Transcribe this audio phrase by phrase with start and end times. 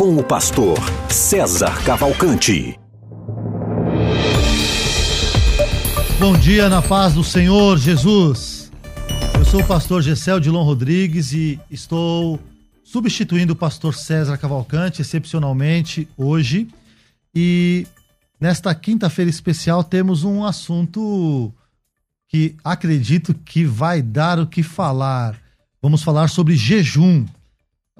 [0.00, 0.78] com o pastor
[1.10, 2.74] César Cavalcante.
[6.18, 8.72] Bom dia na paz do Senhor Jesus.
[9.34, 12.40] Eu sou o pastor Gessel Dilon Rodrigues e estou
[12.82, 16.66] substituindo o pastor César Cavalcante excepcionalmente hoje.
[17.34, 17.86] E
[18.40, 21.52] nesta quinta-feira especial temos um assunto
[22.26, 25.38] que acredito que vai dar o que falar.
[25.82, 27.26] Vamos falar sobre jejum.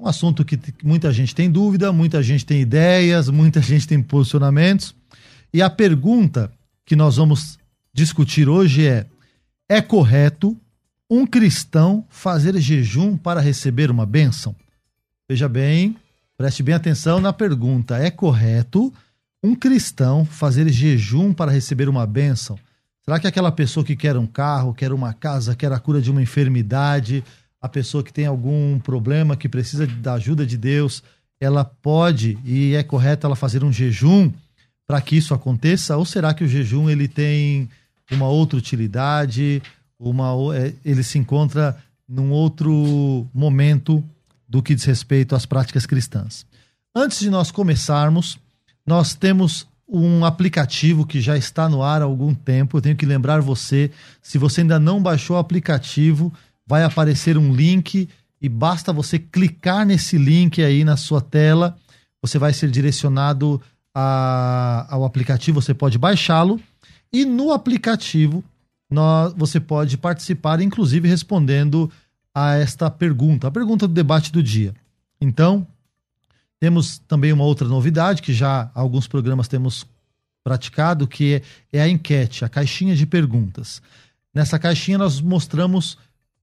[0.00, 4.02] É um assunto que muita gente tem dúvida, muita gente tem ideias, muita gente tem
[4.02, 4.94] posicionamentos.
[5.52, 6.50] E a pergunta
[6.86, 7.58] que nós vamos
[7.92, 9.04] discutir hoje é:
[9.68, 10.56] é correto
[11.10, 14.56] um cristão fazer jejum para receber uma bênção?
[15.28, 15.94] Veja bem,
[16.34, 18.90] preste bem atenção na pergunta: é correto
[19.44, 22.58] um cristão fazer jejum para receber uma bênção?
[23.04, 26.10] Será que aquela pessoa que quer um carro, quer uma casa, quer a cura de
[26.10, 27.22] uma enfermidade,
[27.60, 31.02] a pessoa que tem algum problema, que precisa da ajuda de Deus,
[31.40, 34.32] ela pode e é correto ela fazer um jejum
[34.86, 35.96] para que isso aconteça?
[35.96, 37.68] Ou será que o jejum ele tem
[38.10, 39.62] uma outra utilidade,
[39.98, 41.76] uma, é, ele se encontra
[42.08, 44.02] num outro momento
[44.48, 46.44] do que diz respeito às práticas cristãs?
[46.94, 48.38] Antes de nós começarmos,
[48.84, 52.76] nós temos um aplicativo que já está no ar há algum tempo.
[52.76, 53.90] Eu tenho que lembrar você,
[54.22, 56.32] se você ainda não baixou o aplicativo,
[56.70, 58.08] vai aparecer um link
[58.40, 61.76] e basta você clicar nesse link aí na sua tela,
[62.22, 63.60] você vai ser direcionado
[63.92, 66.60] a, ao aplicativo, você pode baixá-lo
[67.12, 68.44] e no aplicativo
[68.88, 71.90] nós, você pode participar, inclusive respondendo
[72.32, 74.72] a esta pergunta, a pergunta do debate do dia.
[75.20, 75.66] Então,
[76.60, 79.84] temos também uma outra novidade que já alguns programas temos
[80.44, 83.82] praticado, que é, é a enquete, a caixinha de perguntas.
[84.32, 85.98] Nessa caixinha nós mostramos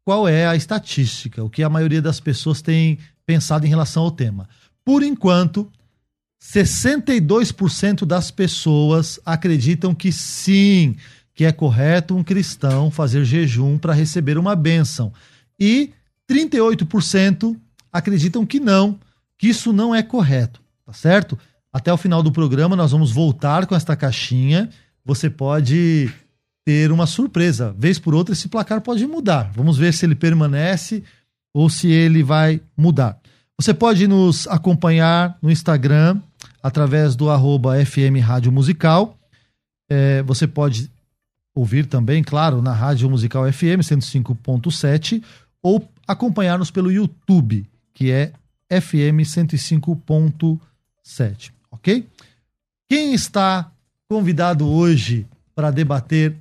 [0.07, 4.09] qual é a estatística, o que a maioria das pessoas tem pensado em relação ao
[4.09, 4.47] tema.
[4.85, 5.69] Por enquanto,
[6.41, 10.95] 62% das pessoas acreditam que sim,
[11.33, 15.11] que é correto um cristão fazer jejum para receber uma bênção.
[15.59, 15.91] E
[16.31, 17.57] 38%
[17.91, 18.97] acreditam que não,
[19.37, 21.37] que isso não é correto, tá certo?
[21.69, 24.69] Até o final do programa nós vamos voltar com esta caixinha.
[25.03, 26.09] Você pode
[26.67, 27.73] ter uma surpresa.
[27.79, 29.49] Vez por outra, esse placar pode mudar.
[29.55, 31.01] Vamos ver se ele permanece
[31.53, 33.17] ou se ele vai mudar.
[33.57, 36.19] Você pode nos acompanhar no Instagram
[36.61, 39.17] através do arroba FM Rádio Musical.
[39.89, 40.91] É, você pode
[41.55, 45.23] ouvir também, claro, na Rádio Musical FM 105.7
[45.63, 48.33] ou acompanhar-nos pelo YouTube, que é
[48.69, 52.05] FM 105.7, ok?
[52.89, 53.71] Quem está
[54.09, 56.35] convidado hoje para debater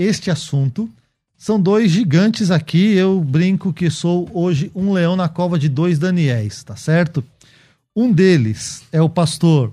[0.00, 0.88] este assunto.
[1.36, 2.94] São dois gigantes aqui.
[2.94, 7.22] Eu brinco que sou hoje um leão na cova de dois Daniéis, tá certo?
[7.94, 9.70] Um deles é o pastor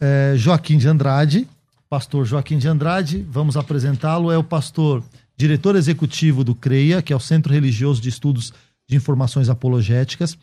[0.00, 1.48] é, Joaquim de Andrade.
[1.88, 4.32] Pastor Joaquim de Andrade, vamos apresentá-lo.
[4.32, 5.02] É o pastor,
[5.36, 8.52] diretor executivo do CREIA, que é o Centro Religioso de Estudos
[8.86, 10.36] de Informações Apologéticas.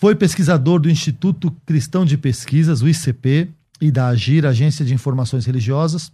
[0.00, 3.48] Foi pesquisador do Instituto Cristão de Pesquisas, o ICP,
[3.80, 6.10] e da AGIR, Agência de Informações Religiosas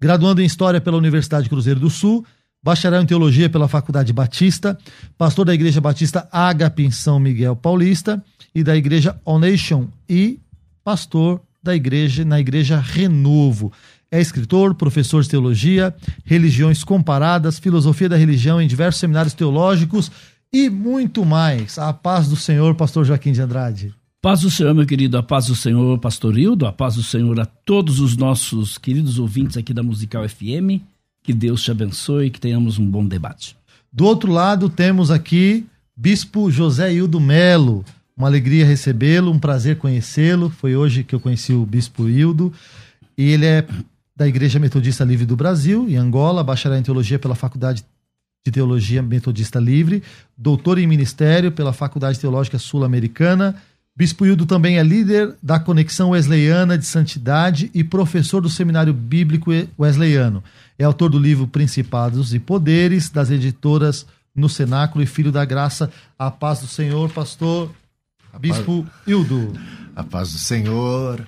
[0.00, 2.24] graduando em História pela Universidade Cruzeiro do Sul,
[2.62, 4.78] bacharel em Teologia pela Faculdade Batista,
[5.18, 8.22] pastor da Igreja Batista Agape em São Miguel Paulista
[8.54, 10.40] e da Igreja All Nation e
[10.82, 13.72] pastor da igreja na Igreja Renovo.
[14.10, 15.94] É escritor, professor de teologia,
[16.24, 20.10] religiões comparadas, filosofia da religião em diversos seminários teológicos
[20.52, 21.78] e muito mais.
[21.78, 23.94] A paz do Senhor, pastor Joaquim de Andrade.
[24.22, 27.40] Paz do Senhor, meu querido, a paz do Senhor, Pastor Hildo, a paz do Senhor
[27.40, 30.84] a todos os nossos queridos ouvintes aqui da Musical FM.
[31.22, 33.56] Que Deus te abençoe e que tenhamos um bom debate.
[33.90, 35.64] Do outro lado, temos aqui
[35.96, 37.82] Bispo José Hildo Melo.
[38.14, 40.50] Uma alegria recebê-lo, um prazer conhecê-lo.
[40.50, 42.52] Foi hoje que eu conheci o Bispo Hildo.
[43.16, 43.66] E ele é
[44.14, 47.82] da Igreja Metodista Livre do Brasil, em Angola, bacharel em Teologia pela Faculdade
[48.44, 50.02] de Teologia Metodista Livre,
[50.36, 53.56] doutor em Ministério pela Faculdade Teológica Sul-Americana
[54.00, 59.50] Bispo Hildo também é líder da Conexão Wesleyana de Santidade e professor do Seminário Bíblico
[59.78, 60.42] Wesleyano.
[60.78, 65.92] É autor do livro Principados e Poderes, das editoras No Cenáculo e Filho da Graça.
[66.18, 67.70] A paz do Senhor, pastor
[68.32, 69.52] a Bispo paz, Hildo.
[69.94, 71.26] A paz do Senhor.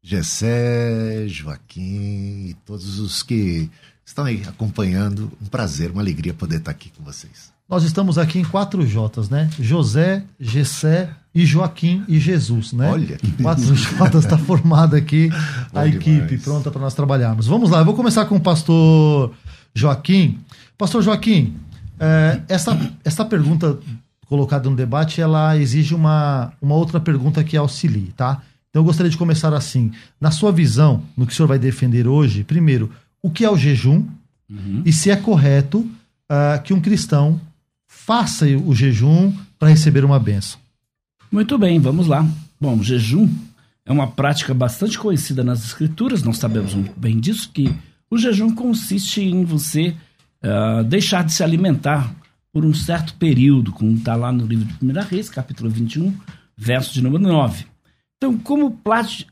[0.00, 3.68] Gessé, Joaquim e todos os que
[4.06, 5.32] estão aí acompanhando.
[5.42, 7.52] Um prazer, uma alegria poder estar aqui com vocês.
[7.68, 9.50] Nós estamos aqui em quatro Jotas, né?
[9.58, 12.90] José, Gessé e Joaquim e Jesus, né?
[12.90, 15.30] Olha que Quatro Jotas está formada aqui
[15.72, 17.46] a equipe pronta para nós trabalharmos.
[17.46, 19.32] Vamos lá, eu vou começar com o pastor
[19.74, 20.38] Joaquim.
[20.76, 21.56] Pastor Joaquim,
[21.98, 23.78] é, essa, essa pergunta
[24.26, 28.42] colocada no debate, ela exige uma, uma outra pergunta que auxilie, tá?
[28.70, 29.92] Então eu gostaria de começar assim.
[30.20, 32.90] Na sua visão, no que o senhor vai defender hoje, primeiro,
[33.22, 34.06] o que é o jejum
[34.50, 34.82] uhum.
[34.84, 37.38] e se é correto uh, que um cristão
[37.86, 40.61] faça o jejum para receber uma benção.
[41.32, 42.28] Muito bem, vamos lá.
[42.60, 43.26] Bom, jejum
[43.86, 47.74] é uma prática bastante conhecida nas escrituras, nós sabemos muito bem disso, que
[48.10, 49.96] o jejum consiste em você
[50.44, 52.14] uh, deixar de se alimentar
[52.52, 56.14] por um certo período, como está lá no livro de 1 Reis, capítulo 21,
[56.54, 57.64] verso de número 9.
[58.18, 58.78] Então, como,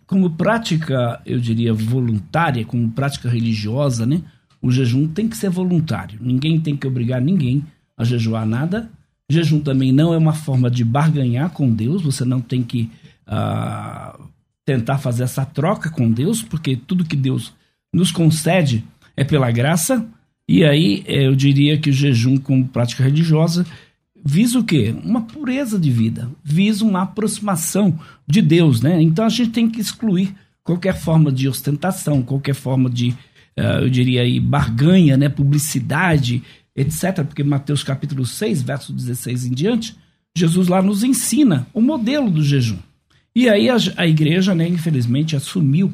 [0.07, 4.23] como prática, eu diria, voluntária, como prática religiosa, né,
[4.63, 6.19] o jejum tem que ser voluntário.
[6.19, 7.63] Ninguém tem que obrigar ninguém
[7.95, 8.91] a jejuar nada.
[9.31, 12.91] Jejum também não é uma forma de barganhar com Deus, você não tem que
[13.27, 14.23] uh,
[14.65, 17.53] tentar fazer essa troca com Deus, porque tudo que Deus
[17.93, 18.85] nos concede
[19.17, 20.07] é pela graça.
[20.49, 23.65] E aí eh, eu diria que o jejum como prática religiosa
[24.25, 24.95] visa o quê?
[25.05, 29.01] Uma pureza de vida, visa uma aproximação de Deus, né?
[29.01, 33.11] Então a gente tem que excluir qualquer forma de ostentação, qualquer forma de,
[33.59, 35.29] uh, eu diria aí, barganha, né?
[35.29, 36.43] Publicidade,
[36.75, 37.25] etc.
[37.25, 39.97] Porque Mateus capítulo 6, verso 16 em diante,
[40.37, 42.79] Jesus lá nos ensina o modelo do jejum.
[43.35, 45.93] E aí a, a igreja, né, infelizmente, assumiu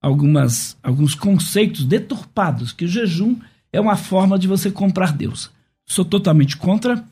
[0.00, 3.36] algumas, alguns conceitos deturpados, que o jejum
[3.72, 5.50] é uma forma de você comprar Deus.
[5.86, 7.04] Sou totalmente contra.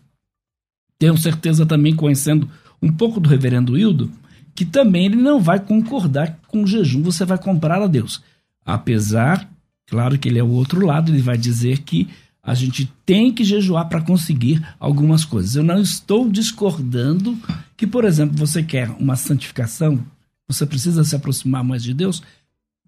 [0.99, 2.49] Tenho certeza também, conhecendo
[2.81, 4.11] um pouco do reverendo Hildo,
[4.55, 8.23] que também ele não vai concordar com o jejum, você vai comprar a Deus.
[8.65, 9.49] Apesar,
[9.87, 12.09] claro que ele é o outro lado, ele vai dizer que
[12.47, 15.57] a gente tem que jejuar para conseguir algumas coisas.
[15.57, 17.37] Eu não estou discordando
[17.77, 19.99] que, por exemplo, você quer uma santificação,
[20.47, 22.23] você precisa se aproximar mais de Deus,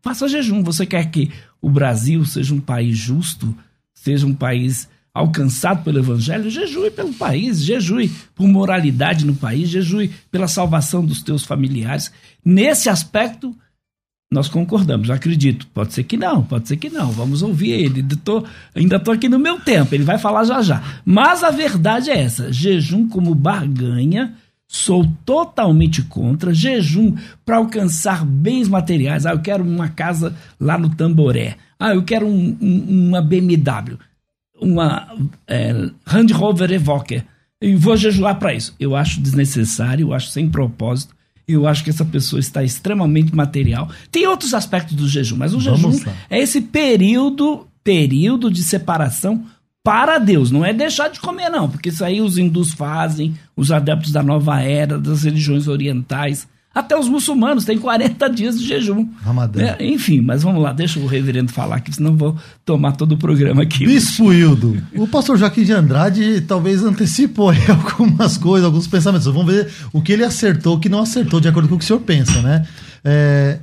[0.00, 0.62] faça jejum.
[0.62, 3.52] Você quer que o Brasil seja um país justo,
[3.92, 10.12] seja um país alcançado pelo Evangelho, jejue pelo país, jejue por moralidade no país, jejue
[10.30, 12.12] pela salvação dos teus familiares.
[12.44, 13.56] Nesse aspecto,
[14.30, 15.66] nós concordamos, acredito.
[15.68, 17.10] Pode ser que não, pode ser que não.
[17.10, 18.02] Vamos ouvir ele.
[18.24, 18.44] Tô,
[18.74, 20.82] ainda estou aqui no meu tempo, ele vai falar já já.
[21.04, 24.34] Mas a verdade é essa: jejum como barganha
[24.70, 29.24] Sou totalmente contra jejum para alcançar bens materiais.
[29.24, 31.56] Ah, eu quero uma casa lá no Tamboré.
[31.80, 33.98] Ah, eu quero um, um, uma BMW,
[34.60, 35.08] uma
[35.46, 35.72] é,
[36.34, 37.22] Rover Evoque.
[37.62, 38.76] E vou jejuar para isso.
[38.78, 41.16] Eu acho desnecessário, eu acho sem propósito.
[41.48, 43.88] Eu acho que essa pessoa está extremamente material.
[44.12, 46.14] Tem outros aspectos do jejum, mas o Vamos jejum lá.
[46.28, 49.44] é esse período, período de separação
[49.82, 53.72] para Deus, não é deixar de comer, não, porque isso aí os hindus fazem, os
[53.72, 56.46] adeptos da nova era, das religiões orientais,
[56.78, 59.08] até os muçulmanos têm 40 dias de jejum.
[59.20, 59.60] Ramadã.
[59.60, 63.16] É, enfim, mas vamos lá, deixa o reverendo falar, que senão vou tomar todo o
[63.16, 63.84] programa aqui.
[63.84, 69.26] Bispo Hildo, o pastor Joaquim de Andrade talvez antecipou algumas coisas, alguns pensamentos.
[69.26, 71.84] Vamos ver o que ele acertou, o que não acertou, de acordo com o que
[71.84, 72.64] o senhor pensa, né?
[73.04, 73.58] É,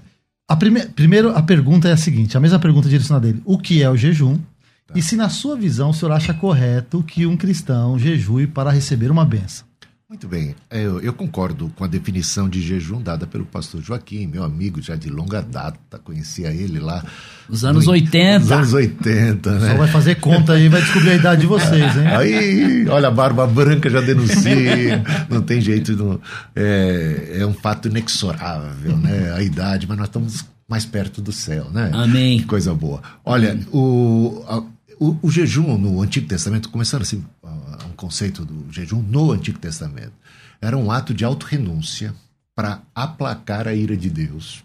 [0.48, 0.86] a prime...
[0.88, 3.42] Primeiro, a pergunta é a seguinte: a mesma pergunta direcionada dele.
[3.46, 4.38] O que é o jejum?
[4.94, 9.10] E se, na sua visão, o senhor acha correto que um cristão jejue para receber
[9.10, 9.65] uma benção?
[10.08, 14.44] Muito bem, eu, eu, concordo com a definição de jejum dada pelo pastor Joaquim, meu
[14.44, 17.04] amigo já de longa data, conhecia ele lá.
[17.50, 18.46] Os anos no, 80.
[18.46, 19.72] Os anos 80, né?
[19.72, 22.08] Só vai fazer conta aí, vai descobrir a idade de vocês, hein?
[22.16, 26.22] Aí, olha, a barba branca já denuncia, não tem jeito, não,
[26.56, 29.34] é, é um fato inexorável, né?
[29.36, 31.90] A idade, mas nós estamos mais perto do céu, né?
[31.92, 32.38] Amém.
[32.38, 33.02] Que coisa boa.
[33.24, 34.60] Olha, o, a,
[35.00, 37.24] o, o, jejum no Antigo Testamento, começando assim,
[37.96, 40.14] conceito do jejum no Antigo Testamento,
[40.62, 42.14] era um ato de autorrenúncia
[42.56, 44.64] para aplacar a ira de Deus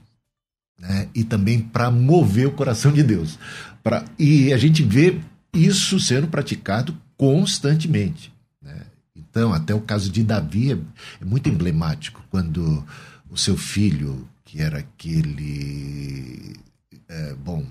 [0.80, 1.08] né?
[1.14, 3.38] e também para mover o coração de Deus.
[3.82, 5.20] Pra, e a gente vê
[5.52, 8.32] isso sendo praticado constantemente.
[8.62, 8.82] Né?
[9.14, 10.78] Então, até o caso de Davi é,
[11.20, 12.84] é muito emblemático, quando
[13.28, 16.56] o seu filho, que era aquele.
[17.08, 17.64] É, bom,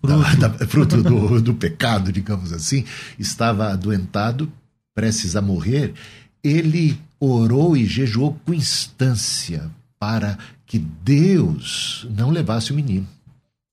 [0.00, 2.84] fruto, da, da, fruto do, do pecado, digamos assim,
[3.18, 4.50] estava adoentado,
[4.94, 5.94] prestes a morrer,
[6.42, 13.06] ele orou e jejuou com instância para que Deus não levasse o menino,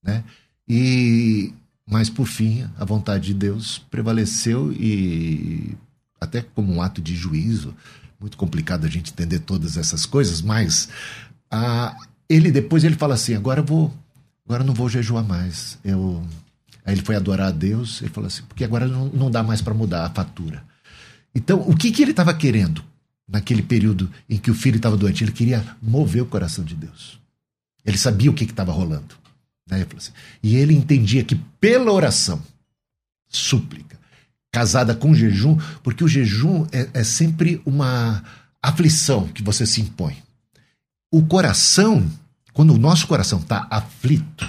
[0.02, 0.24] né?
[0.68, 1.52] E
[1.86, 5.76] mas por fim a vontade de Deus prevaleceu e
[6.20, 7.74] até como um ato de juízo,
[8.18, 10.88] muito complicado a gente entender todas essas coisas, mas
[12.28, 13.92] ele depois ele fala assim: agora eu vou,
[14.46, 15.78] agora eu não vou jejuar mais.
[15.84, 16.22] Eu
[16.84, 19.62] Aí ele foi adorar a Deus, ele falou assim, porque agora não, não dá mais
[19.62, 20.64] para mudar a fatura.
[21.34, 22.84] Então, o que, que ele estava querendo
[23.26, 25.24] naquele período em que o filho estava doente?
[25.24, 27.18] Ele queria mover o coração de Deus.
[27.84, 29.14] Ele sabia o que estava rolando.
[29.68, 29.86] Né?
[29.96, 30.12] Assim,
[30.42, 32.42] e ele entendia que pela oração,
[33.28, 33.98] súplica,
[34.52, 38.22] casada com jejum, porque o jejum é, é sempre uma
[38.62, 40.22] aflição que você se impõe.
[41.10, 42.10] O coração,
[42.52, 44.48] quando o nosso coração está aflito,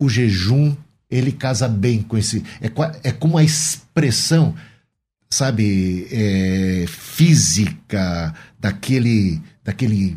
[0.00, 0.76] o jejum
[1.10, 2.44] ele casa bem com esse.
[2.60, 2.70] É,
[3.08, 4.54] é como a expressão,
[5.30, 10.16] sabe, é, física daquele, daquele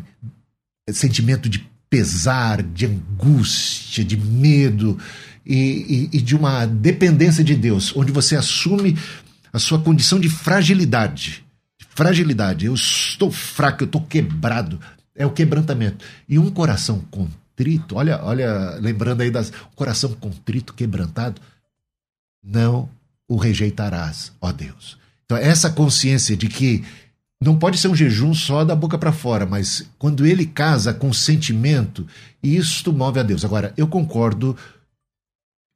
[0.90, 4.98] sentimento de pesar, de angústia, de medo
[5.44, 8.96] e, e, e de uma dependência de Deus, onde você assume
[9.52, 11.44] a sua condição de fragilidade.
[11.90, 12.66] Fragilidade.
[12.66, 14.80] Eu estou fraco, eu estou quebrado.
[15.14, 16.04] É o quebrantamento.
[16.28, 17.38] E um coração contrito
[17.96, 21.40] olha, olha, lembrando aí das coração contrito, quebrantado,
[22.42, 22.88] não
[23.28, 24.96] o rejeitarás, ó Deus.
[25.24, 26.84] Então essa consciência de que
[27.40, 31.12] não pode ser um jejum só da boca para fora, mas quando ele casa com
[31.12, 32.06] sentimento,
[32.42, 33.44] isto move a Deus.
[33.44, 34.56] Agora, eu concordo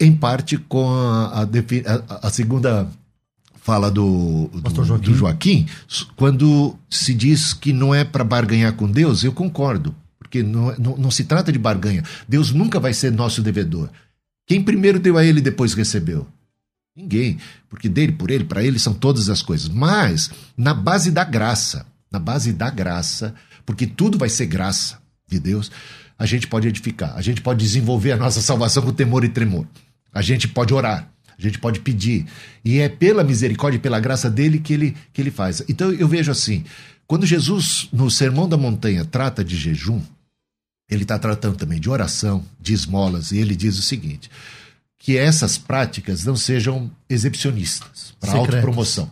[0.01, 2.89] em parte com a, a, a segunda
[3.55, 5.05] fala do, do, Joaquim.
[5.05, 5.67] do Joaquim,
[6.17, 10.97] quando se diz que não é para barganhar com Deus, eu concordo porque não, não,
[10.97, 12.03] não se trata de barganha.
[12.27, 13.91] Deus nunca vai ser nosso devedor.
[14.47, 16.27] Quem primeiro deu a ele depois recebeu?
[16.95, 17.39] Ninguém,
[17.71, 19.69] porque dele, por ele, para ele são todas as coisas.
[19.69, 23.35] Mas na base da graça, na base da graça,
[23.65, 25.71] porque tudo vai ser graça de Deus,
[26.19, 29.67] a gente pode edificar, a gente pode desenvolver a nossa salvação com temor e tremor.
[30.13, 32.27] A gente pode orar, a gente pode pedir.
[32.63, 35.63] E é pela misericórdia e pela graça dele que ele, que ele faz.
[35.69, 36.65] Então eu vejo assim:
[37.07, 40.01] quando Jesus, no Sermão da Montanha, trata de jejum,
[40.91, 44.31] ele está tratando também de oração, de esmolas, e ele diz o seguinte:
[45.03, 49.11] que essas práticas não sejam exibicionistas, para autopromoção.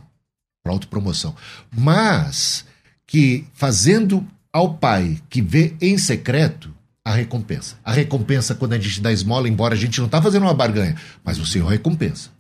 [0.63, 1.35] Para autopromoção.
[1.77, 2.65] Mas
[3.05, 6.73] que fazendo ao Pai que vê em secreto
[7.05, 7.75] a recompensa.
[7.85, 10.95] A recompensa quando a gente dá esmola, embora a gente não está fazendo uma barganha,
[11.25, 12.31] mas o Senhor recompensa.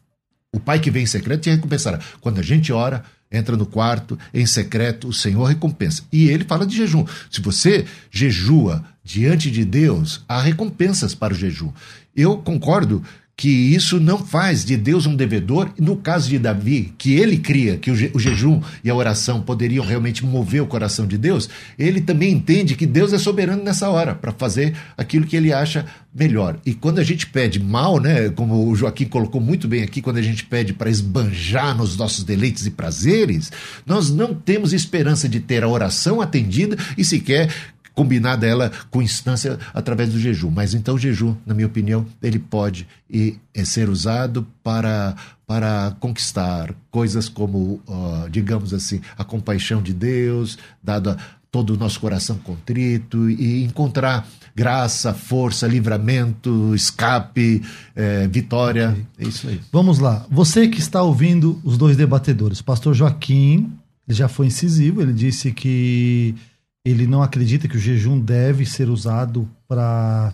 [0.54, 1.98] O Pai que vem em secreto te recompensará.
[2.20, 3.02] Quando a gente ora,
[3.32, 6.04] entra no quarto, em secreto, o Senhor recompensa.
[6.12, 7.04] E ele fala de jejum.
[7.28, 11.72] Se você jejua diante de Deus, há recompensas para o jejum.
[12.14, 13.02] Eu concordo
[13.40, 15.70] que isso não faz de Deus um devedor.
[15.78, 19.40] No caso de Davi, que ele cria que o, je o jejum e a oração
[19.40, 23.88] poderiam realmente mover o coração de Deus, ele também entende que Deus é soberano nessa
[23.88, 26.58] hora para fazer aquilo que ele acha melhor.
[26.66, 30.18] E quando a gente pede mal, né, como o Joaquim colocou muito bem aqui, quando
[30.18, 33.50] a gente pede para esbanjar nos nossos deleites e prazeres,
[33.86, 37.48] nós não temos esperança de ter a oração atendida e sequer
[37.94, 40.50] combinada ela com instância através do jejum.
[40.50, 45.14] Mas então o jejum, na minha opinião, ele pode e, é ser usado para,
[45.46, 51.16] para conquistar coisas como, uh, digamos assim, a compaixão de Deus, dado
[51.50, 57.62] todo o nosso coração contrito e encontrar graça, força, livramento, escape,
[57.94, 58.90] é, vitória.
[58.90, 59.06] Okay.
[59.18, 59.60] É isso aí.
[59.72, 60.26] Vamos lá.
[60.30, 63.72] Você que está ouvindo os dois debatedores, pastor Joaquim,
[64.06, 66.34] ele já foi incisivo, ele disse que
[66.84, 70.32] ele não acredita que o jejum deve ser usado para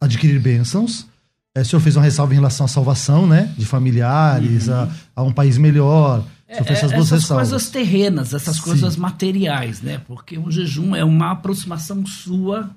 [0.00, 1.06] adquirir bênçãos.
[1.54, 3.54] É, o senhor fez uma ressalva em relação à salvação, né?
[3.56, 4.74] De familiares, uhum.
[4.74, 6.24] a, a, um país melhor.
[6.46, 8.62] É, essas duas essas coisas terrenas, essas Sim.
[8.62, 10.00] coisas materiais, né?
[10.06, 12.70] Porque o jejum é uma aproximação sua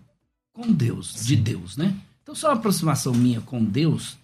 [0.53, 1.27] com Deus, Sim.
[1.27, 1.93] de Deus, né?
[2.23, 4.17] Então, se é uma aproximação minha com Deus,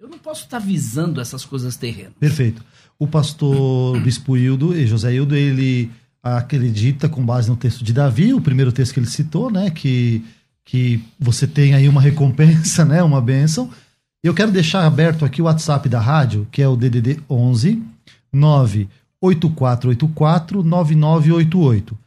[0.00, 2.14] eu não posso estar visando essas coisas terrenas.
[2.18, 2.64] Perfeito.
[2.98, 5.90] O pastor Bispo Hildo e José Hildo, ele
[6.36, 10.22] acredita, com base no texto de Davi, o primeiro texto que ele citou, né, que,
[10.64, 13.70] que você tem aí uma recompensa, né, uma bênção.
[14.22, 17.82] Eu quero deixar aberto aqui o WhatsApp da rádio, que é o DDD 11
[18.32, 21.98] 98484 9988.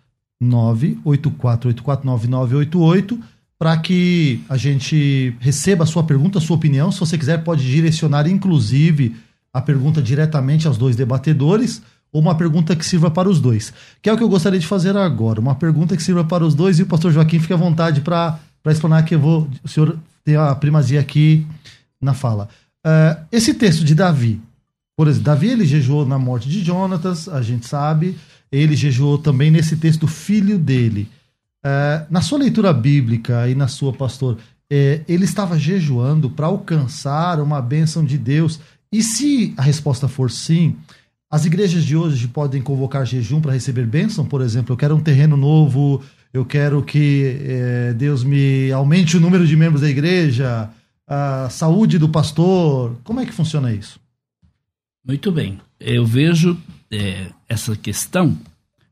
[0.41, 6.91] 98484 9988 para que a gente receba a sua pergunta, a sua opinião.
[6.91, 9.15] Se você quiser, pode direcionar, inclusive,
[9.53, 11.79] a pergunta diretamente aos dois debatedores
[12.11, 13.73] ou uma pergunta que sirva para os dois.
[14.01, 15.39] Que é o que eu gostaria de fazer agora.
[15.39, 18.39] Uma pergunta que sirva para os dois e o pastor Joaquim fique à vontade para
[18.67, 19.47] explanar que eu vou.
[19.63, 21.45] O senhor tem a primazia aqui
[22.01, 22.49] na fala.
[22.85, 24.41] Uh, esse texto de Davi,
[24.97, 28.17] por exemplo, Davi ele jejuou na morte de Jonatas, a gente sabe.
[28.51, 31.07] Ele jejuou também nesse texto filho dele.
[31.65, 34.39] Uh, na sua leitura bíblica e na sua, pastor, uh,
[35.07, 38.59] ele estava jejuando para alcançar uma bênção de Deus.
[38.91, 40.75] E se a resposta for sim,
[41.31, 44.99] as igrejas de hoje podem convocar jejum para receber bênção, por exemplo, eu quero um
[44.99, 50.69] terreno novo, eu quero que é, Deus me aumente o número de membros da igreja,
[51.07, 52.97] a saúde do pastor.
[53.03, 53.97] Como é que funciona isso?
[55.07, 55.59] Muito bem.
[55.79, 56.57] Eu vejo
[56.91, 58.37] é, essa questão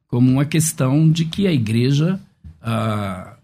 [0.08, 2.20] como uma questão de que a igreja.
[2.62, 3.36] Ah,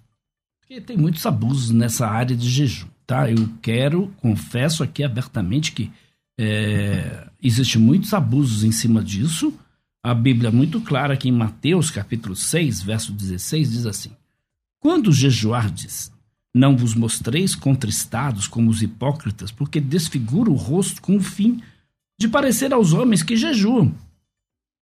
[0.85, 2.87] tem muitos abusos nessa área de jejum.
[3.07, 3.29] Tá?
[3.29, 5.91] Eu quero, confesso aqui abertamente que
[6.37, 9.53] é, existe muitos abusos em cima disso.
[10.03, 14.11] A Bíblia é muito clara aqui em Mateus capítulo 6, verso 16, diz assim:
[14.79, 16.11] Quando jejuardes,
[16.53, 21.61] não vos mostreis contristados como os hipócritas, porque desfigura o rosto com o fim
[22.19, 23.93] de parecer aos homens que jejuam.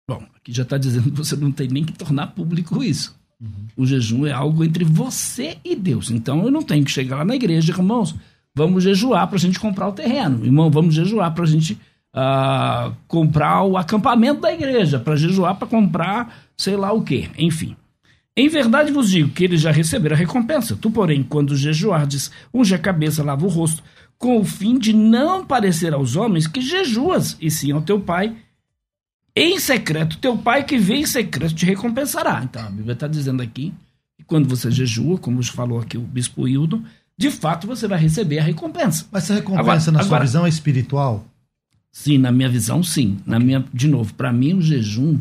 [0.08, 3.16] Bom, aqui já está dizendo que você não tem nem que tornar público isso.
[3.42, 3.68] Uhum.
[3.76, 6.12] O jejum é algo entre você e Deus.
[6.12, 8.14] Então eu não tenho que chegar lá na igreja, irmãos,
[8.56, 10.46] vamos jejuar para a gente comprar o terreno.
[10.46, 11.80] Irmão, vamos jejuar para a gente
[12.14, 17.30] uh, comprar o acampamento da igreja, para jejuar para comprar sei lá o quê.
[17.38, 17.76] Enfim.
[18.36, 20.76] Em verdade vos digo que eles já receberam a recompensa.
[20.76, 23.84] Tu, porém, quando jejuardes, unge a cabeça, lava o rosto,
[24.18, 28.36] com o fim de não parecer aos homens que jejuas, e sim ao teu pai
[29.36, 30.18] em secreto.
[30.18, 32.42] Teu pai que vem em secreto te recompensará.
[32.44, 33.74] Então, a Bíblia está dizendo aqui
[34.18, 36.84] que quando você jejua, como falou aqui o bispo Hildo,
[37.18, 39.06] de fato você vai receber a recompensa.
[39.12, 41.26] Mas essa recompensa, agora, na sua visão, é espiritual?
[41.92, 43.20] Sim, na minha visão, sim.
[43.26, 45.20] Na minha, de novo, para mim o jejum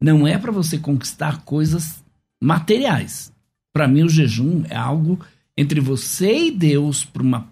[0.00, 2.02] não é para você conquistar coisas
[2.42, 3.32] materiais.
[3.72, 5.18] Para mim o jejum é algo
[5.56, 7.48] entre você e Deus para uma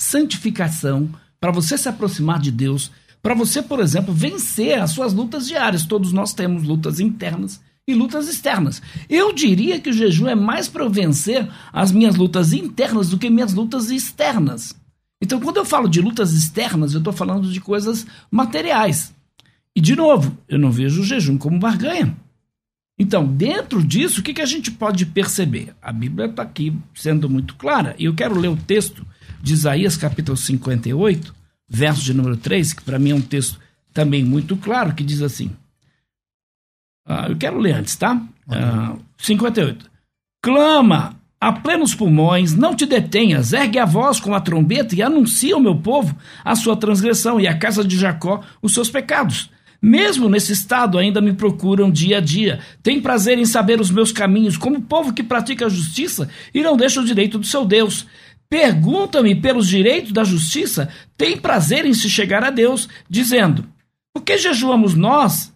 [0.00, 1.08] santificação,
[1.40, 2.90] para você se aproximar de Deus,
[3.22, 5.86] para você, por exemplo, vencer as suas lutas diárias.
[5.86, 8.80] Todos nós temos lutas internas e lutas externas.
[9.08, 13.18] Eu diria que o jejum é mais para eu vencer as minhas lutas internas do
[13.18, 14.74] que minhas lutas externas.
[15.20, 19.14] Então, quando eu falo de lutas externas, eu estou falando de coisas materiais.
[19.74, 22.16] E, de novo, eu não vejo o jejum como barganha.
[22.98, 25.74] Então, dentro disso, o que, que a gente pode perceber?
[25.82, 27.94] A Bíblia está aqui sendo muito clara.
[27.98, 29.04] E eu quero ler o texto
[29.42, 31.34] de Isaías, capítulo 58,
[31.68, 33.58] verso de número 3, que para mim é um texto
[33.92, 35.50] também muito claro, que diz assim.
[37.08, 38.14] Uh, eu quero ler antes, tá?
[38.48, 39.90] Uh, 58.
[40.42, 45.54] Clama a plenos pulmões, não te detenhas, ergue a voz com a trombeta e anuncia
[45.54, 49.50] ao meu povo a sua transgressão e à casa de Jacó os seus pecados.
[49.80, 52.60] Mesmo nesse estado, ainda me procuram dia a dia.
[52.82, 56.74] Tem prazer em saber os meus caminhos, como povo que pratica a justiça e não
[56.74, 58.06] deixa o direito do seu Deus.
[58.48, 60.88] Pergunta-me pelos direitos da justiça,
[61.18, 63.66] tem prazer em se chegar a Deus, dizendo:
[64.14, 65.53] Por que jejuamos nós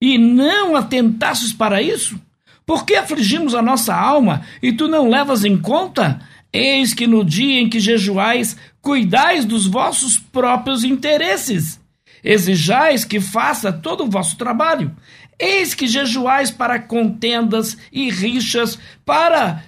[0.00, 2.20] e não atentasses para isso?
[2.64, 6.20] Por que afligimos a nossa alma e tu não levas em conta?
[6.52, 11.80] Eis que no dia em que jejuais, cuidais dos vossos próprios interesses
[12.22, 14.94] exijais que faça todo o vosso trabalho.
[15.38, 19.64] Eis que jejuais para contendas e rixas, para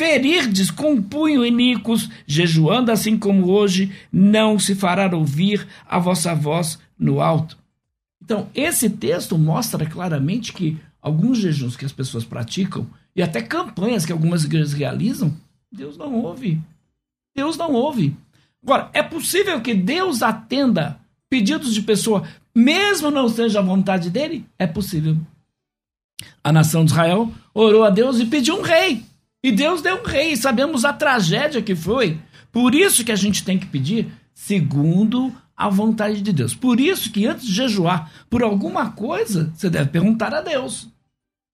[0.00, 6.78] ferirdes com punho iníquos, jejuando assim como hoje, não se fará ouvir a vossa voz
[6.98, 7.59] no alto.
[8.30, 14.06] Então, esse texto mostra claramente que alguns jejuns que as pessoas praticam, e até campanhas
[14.06, 15.36] que algumas igrejas realizam,
[15.72, 16.60] Deus não ouve.
[17.34, 18.16] Deus não ouve.
[18.62, 22.22] Agora, é possível que Deus atenda pedidos de pessoa,
[22.54, 25.16] mesmo não seja a vontade dele, é possível.
[26.44, 29.02] A nação de Israel orou a Deus e pediu um rei.
[29.42, 30.36] E Deus deu um rei.
[30.36, 32.20] Sabemos a tragédia que foi.
[32.52, 36.54] Por isso que a gente tem que pedir segundo a vontade de Deus.
[36.54, 40.88] Por isso que antes de jejuar por alguma coisa, você deve perguntar a Deus.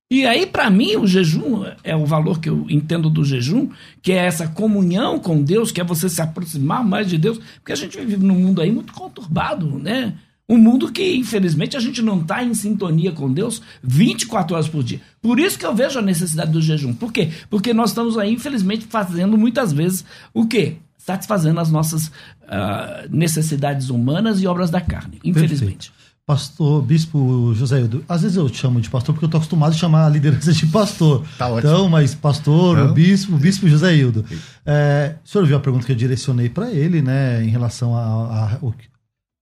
[0.08, 3.68] E aí, para mim, o jejum é o valor que eu entendo do jejum,
[4.00, 7.72] que é essa comunhão com Deus, que é você se aproximar mais de Deus, porque
[7.72, 10.14] a gente vive num mundo aí muito conturbado, né?
[10.48, 14.84] Um mundo que, infelizmente, a gente não está em sintonia com Deus 24 horas por
[14.84, 15.00] dia.
[15.20, 16.94] Por isso que eu vejo a necessidade do jejum.
[16.94, 17.32] Por quê?
[17.50, 20.76] Porque nós estamos aí, infelizmente, fazendo muitas vezes o quê?
[21.06, 25.92] Satisfazendo as nossas uh, necessidades humanas e obras da carne, infelizmente.
[25.92, 26.06] Perfeito.
[26.26, 29.70] Pastor, Bispo José Ildo, às vezes eu te chamo de pastor porque eu tô acostumado
[29.70, 31.24] a chamar a liderança de pastor.
[31.38, 31.72] Tá ótimo.
[31.72, 32.92] Então, mas pastor, Não?
[32.92, 34.24] bispo, bispo José Ildo.
[34.64, 38.56] É, o senhor viu a pergunta que eu direcionei para ele, né, em relação a,
[38.56, 38.58] a,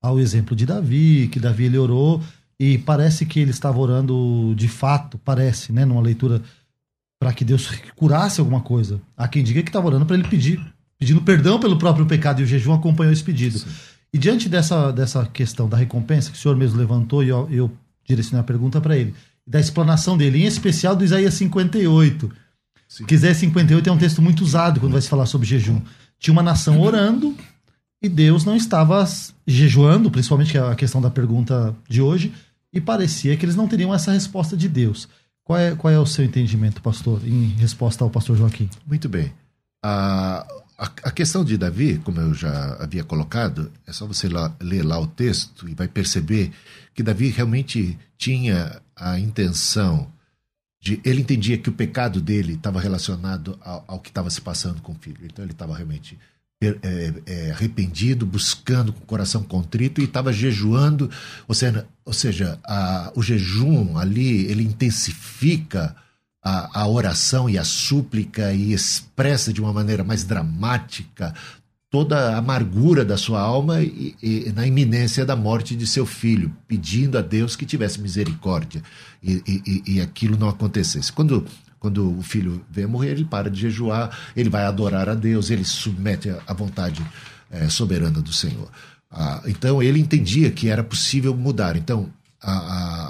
[0.02, 2.20] ao exemplo de Davi, que Davi ele orou
[2.60, 6.42] e parece que ele estava orando de fato, parece, né, numa leitura
[7.18, 9.00] para que Deus curasse alguma coisa.
[9.16, 10.60] Há quem diga que estava orando para ele pedir,
[11.04, 13.58] pedindo perdão pelo próprio pecado e o jejum acompanhou esse pedido.
[13.58, 13.66] Sim.
[14.12, 17.70] E diante dessa, dessa questão da recompensa que o senhor mesmo levantou, e eu, eu
[18.06, 19.14] direcionei a pergunta para ele,
[19.46, 22.32] da explanação dele, em especial do Isaías 58.
[22.88, 23.04] Sim.
[23.04, 25.80] Que Isaías 58 é um texto muito usado quando vai se falar sobre jejum.
[26.18, 27.36] Tinha uma nação orando
[28.00, 29.04] e Deus não estava
[29.46, 32.32] jejuando, principalmente que é a questão da pergunta de hoje,
[32.72, 35.08] e parecia que eles não teriam essa resposta de Deus.
[35.42, 38.70] Qual é, qual é o seu entendimento, pastor, em resposta ao pastor Joaquim?
[38.86, 39.32] Muito bem.
[39.84, 40.46] A,
[40.84, 44.84] a, a questão de Davi, como eu já havia colocado, é só você lá, ler
[44.84, 46.52] lá o texto e vai perceber
[46.94, 50.12] que Davi realmente tinha a intenção
[50.80, 51.00] de.
[51.04, 54.92] Ele entendia que o pecado dele estava relacionado ao, ao que estava se passando com
[54.92, 55.24] o filho.
[55.24, 56.18] Então ele estava realmente
[56.62, 61.10] é, é, arrependido, buscando com o coração contrito e estava jejuando,
[61.48, 65.96] ou seja, ou seja a, o jejum ali ele intensifica
[66.44, 71.34] a, a oração e a súplica e expressa de uma maneira mais dramática
[71.90, 76.52] toda a amargura da sua alma e, e, na iminência da morte de seu filho,
[76.66, 78.82] pedindo a Deus que tivesse misericórdia
[79.22, 81.12] e, e, aquilo não acontecesse.
[81.12, 81.46] Quando
[81.78, 85.66] quando o filho a morrer, ele para de jejuar, ele vai adorar a Deus, ele
[85.66, 87.06] submete à vontade
[87.50, 88.70] é, soberana do Senhor.
[89.10, 91.76] Ah, então ele entendia que era possível mudar.
[91.76, 92.08] Então,
[92.42, 93.03] a, a,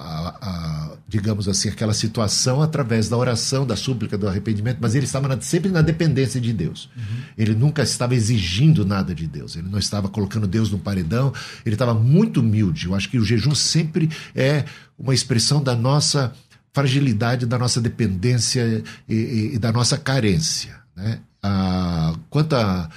[1.14, 5.40] digamos assim, aquela situação através da oração, da súplica, do arrependimento, mas ele estava na,
[5.40, 6.90] sempre na dependência de Deus.
[6.96, 7.22] Uhum.
[7.38, 11.32] Ele nunca estava exigindo nada de Deus, ele não estava colocando Deus no paredão,
[11.64, 12.86] ele estava muito humilde.
[12.86, 14.64] Eu acho que o jejum sempre é
[14.98, 16.32] uma expressão da nossa
[16.72, 20.74] fragilidade da nossa dependência e, e, e da nossa carência.
[20.96, 21.20] Né?
[21.46, 22.14] Ah,
[22.52, 22.88] a,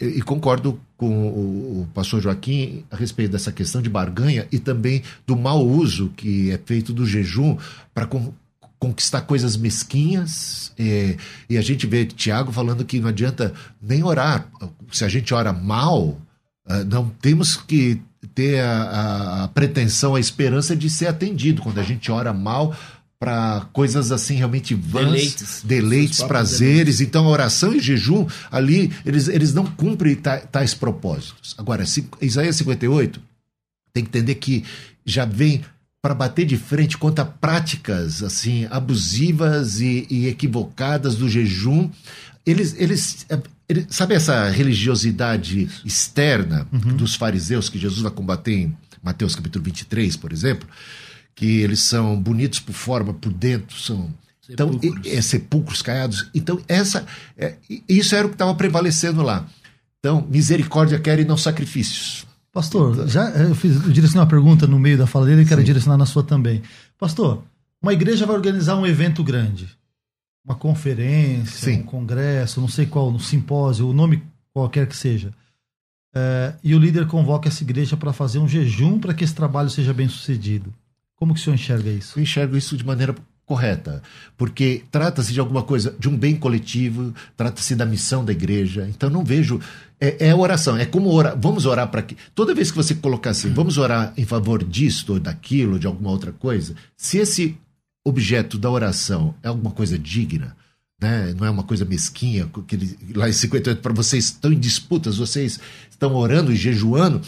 [0.00, 4.60] e, e concordo com o, o, pastor Joaquim a respeito dessa questão de barganha e
[4.60, 7.58] também do mau uso que é feito do jejum
[7.92, 8.32] para con,
[8.78, 10.72] conquistar coisas mesquinhas.
[10.78, 11.16] E,
[11.50, 14.46] e, a gente vê Tiago falando que não adianta nem orar.
[14.92, 16.16] Se a gente ora mal,
[16.64, 18.00] ah, não temos que
[18.36, 21.60] ter a, a, a pretensão, a esperança de ser atendido.
[21.60, 22.72] Quando a gente ora mal,
[23.18, 26.68] para coisas assim realmente vãs, deleites, deleites prazeres.
[26.68, 27.00] Deleites.
[27.00, 31.54] Então, a oração e jejum ali, eles, eles não cumprem tais propósitos.
[31.56, 31.84] Agora,
[32.20, 33.20] Isaías 58
[33.92, 34.64] tem que entender que
[35.04, 35.64] já vem
[36.02, 41.90] para bater de frente contra práticas assim abusivas e, e equivocadas do jejum.
[42.44, 43.26] Eles, eles,
[43.68, 46.96] eles, sabe essa religiosidade externa uhum.
[46.96, 50.68] dos fariseus que Jesus vai combater em Mateus capítulo 23, por exemplo?
[51.36, 54.12] Que eles são bonitos por fora, por dentro são
[54.48, 56.28] então é, é, sepulcros caiados.
[56.34, 57.56] Então essa é,
[57.88, 59.46] isso era o que estava prevalecendo lá.
[60.00, 62.26] Então misericórdia quer e não sacrifícios.
[62.52, 65.46] Pastor, então, já eu fiz eu direcionei uma pergunta no meio da fala dele e
[65.46, 66.62] quero direcionar na sua também.
[66.98, 67.44] Pastor,
[67.82, 69.68] uma igreja vai organizar um evento grande,
[70.42, 71.80] uma conferência, sim.
[71.80, 74.22] um congresso, não sei qual, um simpósio, o nome
[74.54, 75.34] qualquer que seja.
[76.14, 79.68] É, e o líder convoca essa igreja para fazer um jejum para que esse trabalho
[79.68, 80.72] seja bem sucedido.
[81.16, 82.18] Como que o senhor enxerga isso?
[82.18, 83.14] Eu enxergo isso de maneira
[83.46, 84.02] correta,
[84.36, 88.86] porque trata-se de alguma coisa, de um bem coletivo, trata-se da missão da igreja.
[88.88, 89.60] Então não vejo
[90.00, 91.38] é, é oração, é como orar.
[91.40, 95.14] Vamos orar para que toda vez que você colocar assim, vamos orar em favor disto
[95.14, 96.74] ou daquilo, de alguma outra coisa.
[96.96, 97.56] Se esse
[98.04, 100.56] objeto da oração é alguma coisa digna,
[101.00, 101.34] né?
[101.38, 105.60] não é uma coisa mesquinha, que lá em 58, para vocês estão em disputas, vocês
[105.90, 107.20] estão orando e jejuando,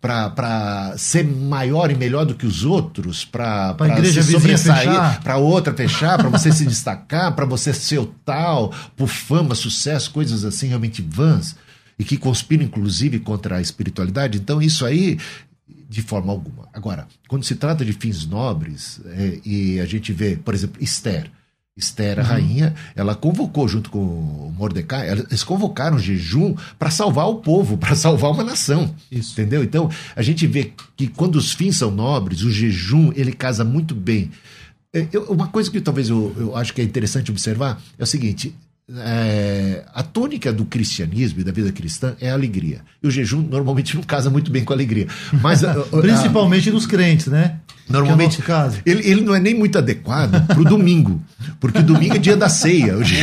[0.00, 6.18] para ser maior e melhor do que os outros, para se sobressair, para outra fechar,
[6.18, 11.02] para você se destacar, para você ser o tal, por fama, sucesso, coisas assim realmente
[11.02, 11.56] vãs
[11.98, 14.38] e que conspiram inclusive contra a espiritualidade.
[14.38, 15.18] Então isso aí
[15.88, 16.68] de forma alguma.
[16.72, 21.30] Agora, quando se trata de fins nobres é, e a gente vê, por exemplo, Esther,
[21.76, 22.28] Esther, a uhum.
[22.28, 28.30] rainha, ela convocou junto com Mordecai, eles convocaram jejum para salvar o povo, para salvar
[28.30, 28.94] uma nação.
[29.12, 29.32] Isso.
[29.32, 29.62] Entendeu?
[29.62, 33.94] Então, a gente vê que quando os fins são nobres, o jejum, ele casa muito
[33.94, 34.30] bem.
[34.90, 38.06] É, eu, uma coisa que talvez eu, eu acho que é interessante observar é o
[38.06, 38.54] seguinte:
[38.88, 42.80] é, a tônica do cristianismo e da vida cristã é a alegria.
[43.02, 45.08] E o jejum normalmente não casa muito bem com a alegria.
[45.42, 45.62] Mas,
[46.00, 47.58] Principalmente a, dos crentes, né?
[47.88, 51.22] Normalmente, é ele, ele não é nem muito adequado para o domingo,
[51.60, 53.18] porque o domingo é dia da ceia, o, dia,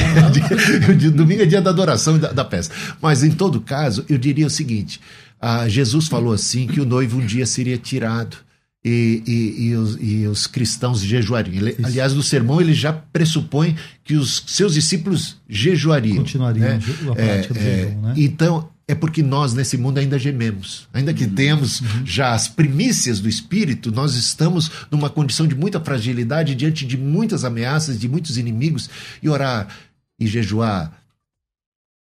[1.08, 2.74] o domingo é dia da adoração e da, da festa.
[3.02, 5.02] Mas, em todo caso, eu diria o seguinte:
[5.42, 8.38] ah, Jesus falou assim que o noivo um dia seria tirado
[8.86, 11.68] e, e, e, os, e os, cristãos jejuariam.
[11.68, 16.18] Ele, aliás, no sermão ele já pressupõe que os seus discípulos jejuariam.
[16.18, 16.80] Continuariam né?
[17.10, 18.14] a prática é, é, jejum, né?
[18.18, 20.88] Então, é porque nós nesse mundo ainda gememos.
[20.94, 21.36] Ainda que uhum.
[21.36, 22.06] temos uhum.
[22.06, 27.46] já as primícias do Espírito, nós estamos numa condição de muita fragilidade diante de muitas
[27.46, 28.90] ameaças, de muitos inimigos.
[29.22, 29.68] E orar
[30.20, 30.92] e jejuar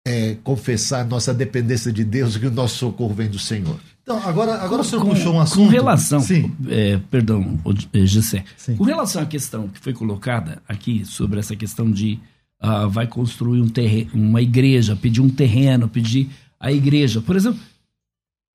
[0.07, 3.77] é confessar nossa dependência de Deus, que o nosso socorro vem do Senhor.
[4.03, 5.65] Então, agora, agora com, o senhor puxou um assunto.
[5.65, 6.21] Com relação.
[6.21, 6.55] Sim.
[6.69, 7.59] É, perdão,
[7.93, 8.45] é, Gessé.
[8.77, 12.21] Com relação à questão que foi colocada aqui sobre essa questão de
[12.63, 17.21] uh, vai construir um terreno, uma igreja, pedir um terreno, pedir a igreja.
[17.21, 17.61] Por exemplo,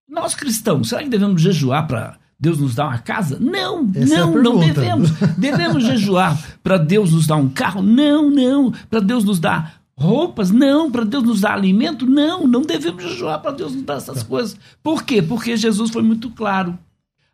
[0.09, 3.37] nós cristãos, será que devemos jejuar para Deus nos dá uma casa?
[3.39, 4.81] Não, Essa é não, não pergunta.
[4.81, 5.11] devemos.
[5.37, 7.81] Devemos jejuar para Deus nos dar um carro?
[7.81, 8.71] Não, não.
[8.89, 10.49] Para Deus nos dar roupas?
[10.49, 10.91] Não.
[10.91, 12.05] Para Deus nos dar alimento?
[12.07, 12.47] Não.
[12.47, 14.57] Não devemos jejuar para Deus nos dar essas coisas.
[14.81, 15.21] Por quê?
[15.21, 16.77] Porque Jesus foi muito claro.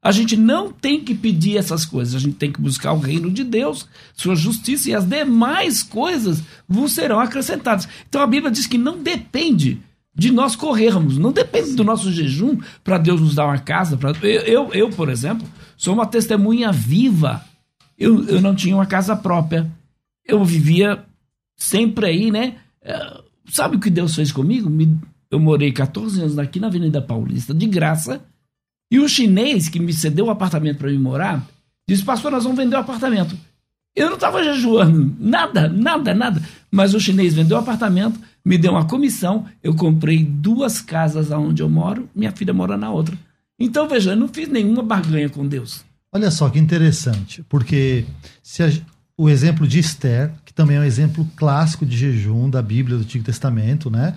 [0.02, 3.32] A gente não tem que pedir essas coisas, a gente tem que buscar o reino
[3.32, 7.90] de Deus, sua justiça e as demais coisas vos serão acrescentadas.
[8.08, 9.82] Então a Bíblia diz que não depende
[10.18, 13.96] de nós corrermos, não depende do nosso jejum para Deus nos dar uma casa.
[13.98, 14.12] Pra...
[14.24, 17.44] Eu, eu, eu, por exemplo, sou uma testemunha viva.
[17.98, 19.70] Eu, eu não tinha uma casa própria.
[20.26, 21.04] Eu vivia
[21.56, 22.56] sempre aí, né?
[22.82, 24.70] É, Sabe o que Deus fez comigo?
[24.70, 24.98] Me-
[25.32, 28.22] Eu morei 14 anos aqui na Avenida Paulista, de graça.
[28.92, 31.46] E o chinês que me cedeu o apartamento para mim morar,
[31.88, 33.38] disse: Pastor, nós vamos vender o apartamento.
[33.96, 36.42] Eu não estava jejuando, nada, nada, nada.
[36.72, 41.62] Mas o chinês vendeu o apartamento, me deu uma comissão, eu comprei duas casas onde
[41.62, 43.18] eu moro, minha filha mora na outra.
[43.60, 45.84] Então, veja, eu não fiz nenhuma barganha com Deus.
[46.12, 48.06] Olha só que interessante, porque
[48.42, 48.72] se a-
[49.18, 53.04] o exemplo de Esther, que também é um exemplo clássico de jejum da Bíblia do
[53.04, 54.16] Antigo Testamento, né?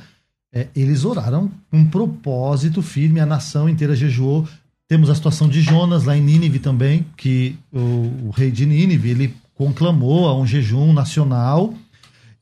[0.52, 4.46] É, eles oraram com um propósito firme, a nação inteira jejuou.
[4.88, 7.78] Temos a situação de Jonas lá em Nínive também, que o,
[8.26, 11.72] o rei de Nínive ele conclamou a um jejum nacional.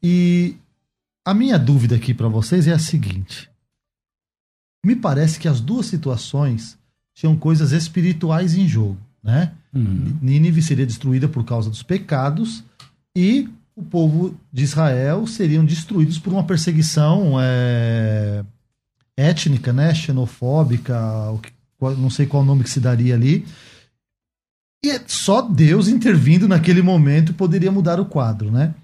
[0.03, 0.57] E
[1.29, 3.51] a minha dúvida aqui para vocês é a seguinte:
[4.83, 6.79] me parece que as duas situações
[7.15, 9.53] tinham coisas espirituais em jogo, né?
[10.23, 12.65] Nínive seria destruída por causa dos pecados
[13.15, 18.43] e o povo de Israel seriam destruídos por uma perseguição é,
[19.15, 19.95] étnica, né?
[19.95, 20.99] Xenofóbica,
[21.79, 23.45] não sei qual nome que se daria ali.
[24.83, 28.75] E é só Deus intervindo naquele momento poderia mudar o quadro, né?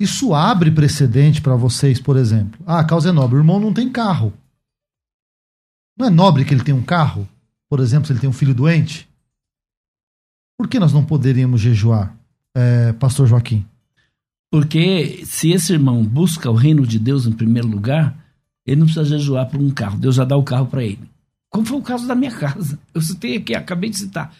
[0.00, 2.58] Isso abre precedente para vocês, por exemplo.
[2.66, 3.36] Ah, a causa é nobre.
[3.36, 4.32] O irmão não tem carro.
[5.94, 7.28] Não é nobre que ele tenha um carro?
[7.68, 9.06] Por exemplo, se ele tem um filho doente?
[10.58, 12.16] Por que nós não poderíamos jejuar,
[12.54, 13.66] é, Pastor Joaquim?
[14.50, 18.16] Porque se esse irmão busca o reino de Deus em primeiro lugar,
[18.66, 19.98] ele não precisa jejuar por um carro.
[19.98, 21.10] Deus já dá o carro para ele.
[21.50, 22.78] Como foi o caso da minha casa.
[22.94, 24.34] Eu citei aqui, acabei de citar.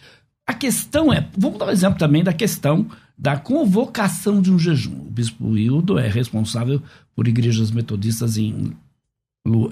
[0.46, 2.88] A questão é, vamos dar um exemplo também da questão
[3.20, 5.02] da convocação de um jejum.
[5.02, 6.82] O bispo Hildo é responsável
[7.14, 8.74] por igrejas metodistas em,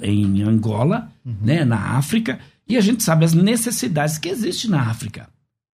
[0.02, 5.30] em Angola, né, na África, e a gente sabe as necessidades que existem na África.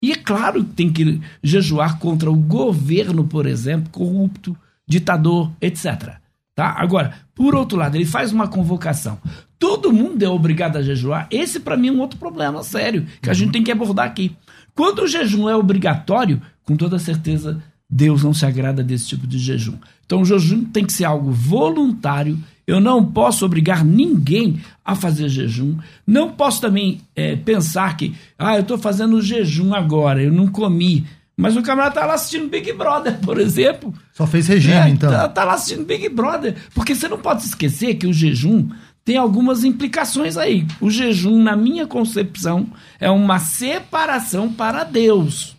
[0.03, 4.57] E é claro que tem que jejuar contra o governo, por exemplo, corrupto,
[4.89, 6.17] ditador, etc.
[6.57, 6.75] Tá?
[6.77, 9.17] Agora, por outro lado, ele faz uma convocação.
[9.61, 11.29] Todo mundo é obrigado a jejuar.
[11.31, 14.35] Esse, para mim, é um outro problema sério que a gente tem que abordar aqui.
[14.75, 19.39] Quando o jejum é obrigatório, com toda certeza, Deus não se agrada desse tipo de
[19.39, 19.77] jejum.
[20.07, 22.39] Então, o jejum tem que ser algo voluntário.
[22.67, 25.77] Eu não posso obrigar ninguém a fazer jejum.
[26.07, 31.05] Não posso também é, pensar que, ah, eu estou fazendo jejum agora, eu não comi.
[31.37, 33.95] Mas o camarada está lá assistindo Big Brother, por exemplo.
[34.13, 35.11] Só fez regime, É, então.
[35.11, 36.55] Tá, tá lá assistindo Big Brother.
[36.75, 38.69] Porque você não pode esquecer que o jejum
[39.05, 40.67] tem algumas implicações aí.
[40.81, 42.67] O jejum, na minha concepção,
[43.01, 45.57] é uma separação para Deus.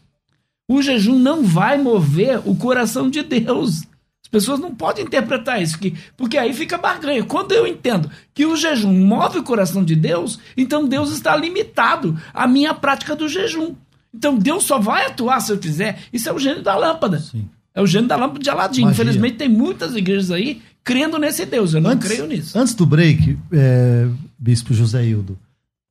[0.71, 3.81] O jejum não vai mover o coração de Deus.
[4.23, 7.25] As pessoas não podem interpretar isso, que, porque aí fica barganha.
[7.25, 12.17] Quando eu entendo que o jejum move o coração de Deus, então Deus está limitado
[12.33, 13.75] à minha prática do jejum.
[14.15, 16.03] Então Deus só vai atuar se eu fizer.
[16.13, 17.19] Isso é o gênio da lâmpada.
[17.19, 17.49] Sim.
[17.75, 18.83] É o gênio da lâmpada de Aladim.
[18.83, 18.93] Magia.
[18.93, 21.73] Infelizmente, tem muitas igrejas aí crendo nesse Deus.
[21.73, 22.57] Eu não creio nisso.
[22.57, 24.07] Antes do break, é,
[24.39, 25.37] Bispo José Hildo,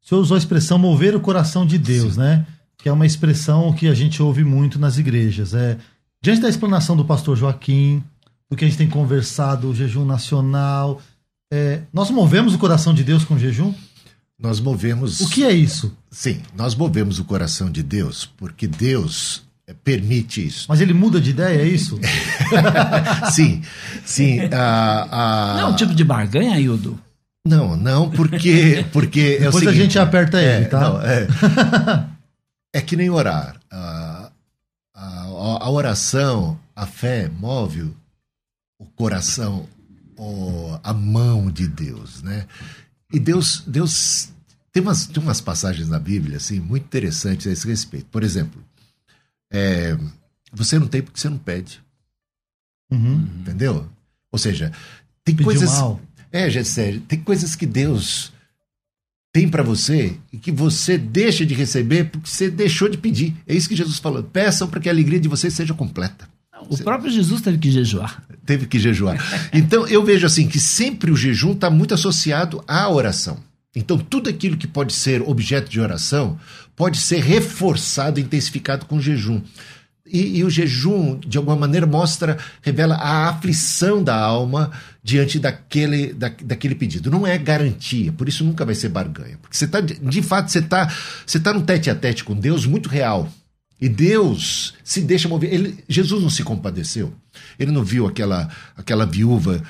[0.02, 2.46] o senhor usou a expressão mover o coração de Deus, né?
[2.82, 5.52] Que é uma expressão que a gente ouve muito nas igrejas.
[5.54, 5.76] É,
[6.22, 8.02] diante da explanação do pastor Joaquim,
[8.50, 11.00] do que a gente tem conversado, o jejum nacional,
[11.52, 13.74] é, nós movemos o coração de Deus com o jejum?
[14.38, 15.20] Nós movemos.
[15.20, 15.94] O que é isso?
[16.10, 20.64] Sim, nós movemos o coração de Deus porque Deus eh, permite isso.
[20.66, 21.98] Mas ele muda de ideia, é isso?
[23.32, 23.60] sim,
[24.04, 24.40] sim.
[24.50, 26.98] a- a- Não é um tipo de barganha, Hildo?
[27.46, 30.80] Não, não, porque, porque é o Depois a seguinte, gente aperta ele, é, tá?
[30.80, 31.26] não, é.
[32.72, 33.60] É que nem orar.
[33.70, 34.30] A,
[34.94, 35.24] a,
[35.64, 37.82] a oração, a fé move
[38.78, 39.68] o- coração,
[40.16, 42.46] o- a mão de Deus, né?
[43.12, 44.30] E Deus, Deus
[44.72, 48.06] tem umas, tem umas passagens na Bíblia assim muito interessantes a esse respeito.
[48.06, 48.62] Por exemplo,
[49.52, 49.96] é,
[50.52, 51.82] você não tem porque você não pede,
[52.92, 53.22] Uhum.
[53.40, 53.88] entendeu?
[54.32, 54.70] Ou seja,
[55.24, 56.00] tem Pediu coisas mal.
[56.30, 58.32] é, Gessé, tem coisas que Deus
[59.32, 63.34] tem pra você e que você deixa de receber porque você deixou de pedir.
[63.46, 64.22] É isso que Jesus falou.
[64.22, 66.28] Peçam para que a alegria de vocês seja completa.
[66.68, 68.22] O próprio Jesus teve que jejuar.
[68.44, 69.18] Teve que jejuar.
[69.52, 73.38] Então eu vejo assim que sempre o jejum está muito associado à oração.
[73.74, 76.38] Então, tudo aquilo que pode ser objeto de oração
[76.74, 79.40] pode ser reforçado, intensificado com jejum.
[80.12, 84.70] E, e, o jejum, de alguma maneira, mostra, revela a aflição da alma
[85.02, 87.10] diante daquele, da, daquele pedido.
[87.10, 89.38] Não é garantia, por isso nunca vai ser barganha.
[89.40, 90.92] Porque você tá, de fato, você está
[91.24, 93.30] você tá num tete a tete com Deus muito real.
[93.80, 95.52] E Deus se deixa mover.
[95.52, 97.14] Ele, Jesus não se compadeceu.
[97.58, 99.62] Ele não viu aquela, aquela viúva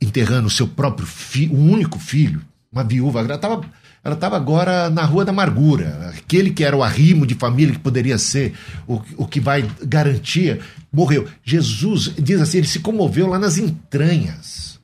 [0.00, 3.20] enterrando o seu próprio filho, o único filho, uma viúva.
[3.20, 3.64] Ela estava
[4.04, 6.12] ela estava agora na Rua da Amargura.
[6.16, 8.52] Aquele que era o arrimo de família que poderia ser
[8.86, 10.60] o, o que vai garantir,
[10.92, 11.28] morreu.
[11.44, 14.80] Jesus, diz assim, ele se comoveu lá nas entranhas.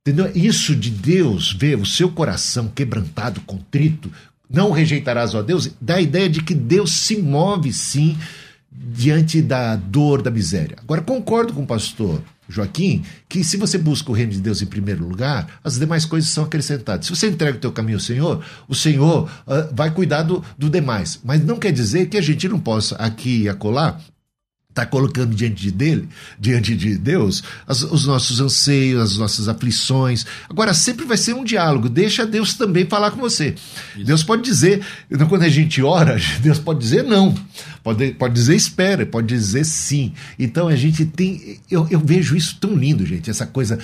[0.00, 0.30] Entendeu?
[0.34, 4.10] Isso de Deus ver o seu coração quebrantado, contrito,
[4.48, 8.16] não rejeitarás, ó Deus, dá a ideia de que Deus se move sim
[8.70, 10.76] diante da dor, da miséria.
[10.80, 14.66] Agora, concordo com o pastor Joaquim, que se você busca o reino de Deus em
[14.66, 17.06] primeiro lugar, as demais coisas são acrescentadas.
[17.06, 20.70] Se você entrega o teu caminho ao Senhor, o Senhor uh, vai cuidar do, do
[20.70, 21.20] demais.
[21.24, 23.98] Mas não quer dizer que a gente não possa aqui e acolá
[24.76, 26.06] está colocando diante de dele,
[26.38, 30.26] diante de Deus, as, os nossos anseios, as nossas aflições.
[30.50, 31.88] Agora, sempre vai ser um diálogo.
[31.88, 33.54] Deixa Deus também falar com você.
[33.96, 34.04] Isso.
[34.04, 34.84] Deus pode dizer,
[35.30, 37.34] quando a gente ora, Deus pode dizer não.
[37.82, 40.12] Pode, pode dizer espera, pode dizer sim.
[40.38, 41.58] Então a gente tem.
[41.70, 43.78] Eu, eu vejo isso tão lindo, gente, essa coisa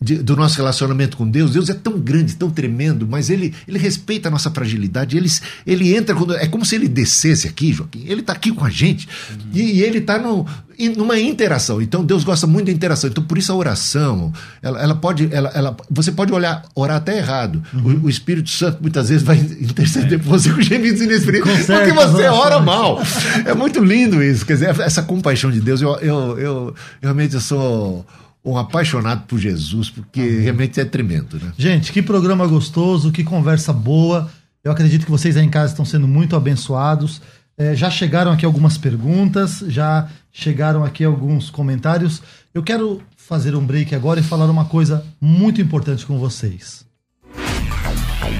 [0.00, 1.52] de, do nosso relacionamento com Deus.
[1.52, 5.16] Deus é tão grande, tão tremendo, mas ele, ele respeita a nossa fragilidade.
[5.16, 5.28] Ele,
[5.66, 6.34] ele entra quando.
[6.34, 8.04] É como se ele descesse aqui, Joaquim.
[8.06, 9.08] Ele está aqui com a gente.
[9.30, 9.36] Uhum.
[9.54, 11.80] E, e, ele está numa interação.
[11.80, 13.08] Então Deus gosta muito da interação.
[13.08, 14.32] Então por isso a oração,
[14.62, 15.28] ela, ela pode.
[15.32, 17.62] Ela, ela, você pode olhar, orar até errado.
[17.72, 18.00] Uhum.
[18.02, 20.18] O, o, Espírito Santo muitas vezes vai interceder é.
[20.18, 21.66] por você com gemidos inexprimíveis.
[21.66, 23.00] Porque você ora mal.
[23.46, 24.44] É muito lindo isso.
[24.44, 28.06] Quer dizer, essa compaixão de Deus, eu, eu, eu, eu realmente eu sou
[28.46, 30.42] um apaixonado por Jesus, porque uhum.
[30.42, 31.52] realmente é tremendo, né?
[31.58, 34.30] Gente, que programa gostoso, que conversa boa.
[34.62, 37.20] Eu acredito que vocês aí em casa estão sendo muito abençoados.
[37.58, 42.22] É, já chegaram aqui algumas perguntas, já chegaram aqui alguns comentários.
[42.54, 46.86] Eu quero fazer um break agora e falar uma coisa muito importante com vocês.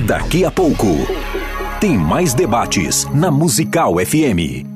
[0.07, 0.87] Daqui a pouco,
[1.81, 4.76] tem mais debates na Musical FM.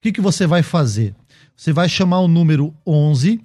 [0.03, 1.15] que, que você vai fazer?
[1.55, 3.43] Você vai chamar o número 11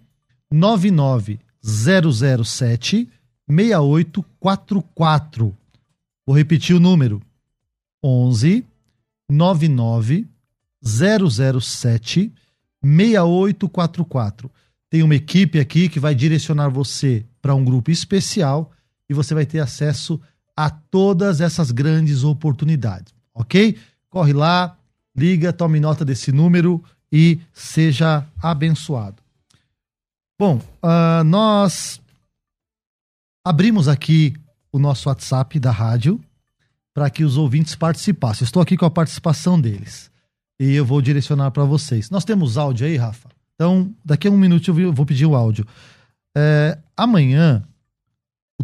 [0.50, 3.08] 99 007
[3.48, 5.56] 6844.
[6.26, 7.22] Vou repetir o número:
[8.02, 8.64] 11
[9.28, 10.26] 99
[10.82, 12.32] 007
[12.82, 14.50] 6844.
[14.90, 18.72] Tem uma equipe aqui que vai direcionar você para um grupo especial
[19.08, 20.20] e você vai ter acesso
[20.56, 23.76] a todas essas grandes oportunidades, ok?
[24.10, 24.76] Corre lá,
[25.16, 26.82] liga, tome nota desse número
[27.12, 29.22] e seja abençoado.
[30.38, 32.00] Bom, uh, nós
[33.44, 34.34] abrimos aqui
[34.70, 36.20] o nosso WhatsApp da rádio
[36.94, 38.44] para que os ouvintes participassem.
[38.44, 40.10] Estou aqui com a participação deles
[40.60, 42.10] e eu vou direcionar para vocês.
[42.10, 43.28] Nós temos áudio aí, Rafa?
[43.54, 45.66] Então, daqui a um minuto eu vou pedir o áudio.
[46.36, 47.64] É, amanhã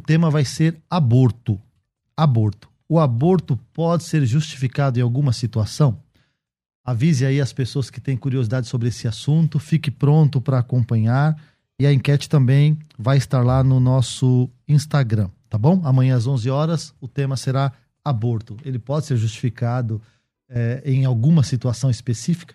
[0.04, 1.60] tema vai ser aborto.
[2.16, 2.68] Aborto.
[2.88, 5.98] O aborto pode ser justificado em alguma situação?
[6.84, 11.36] Avise aí as pessoas que têm curiosidade sobre esse assunto, fique pronto para acompanhar
[11.78, 15.80] e a enquete também vai estar lá no nosso Instagram, tá bom?
[15.84, 17.72] Amanhã às 11 horas o tema será
[18.04, 18.56] aborto.
[18.64, 20.00] Ele pode ser justificado
[20.48, 22.54] é, em alguma situação específica?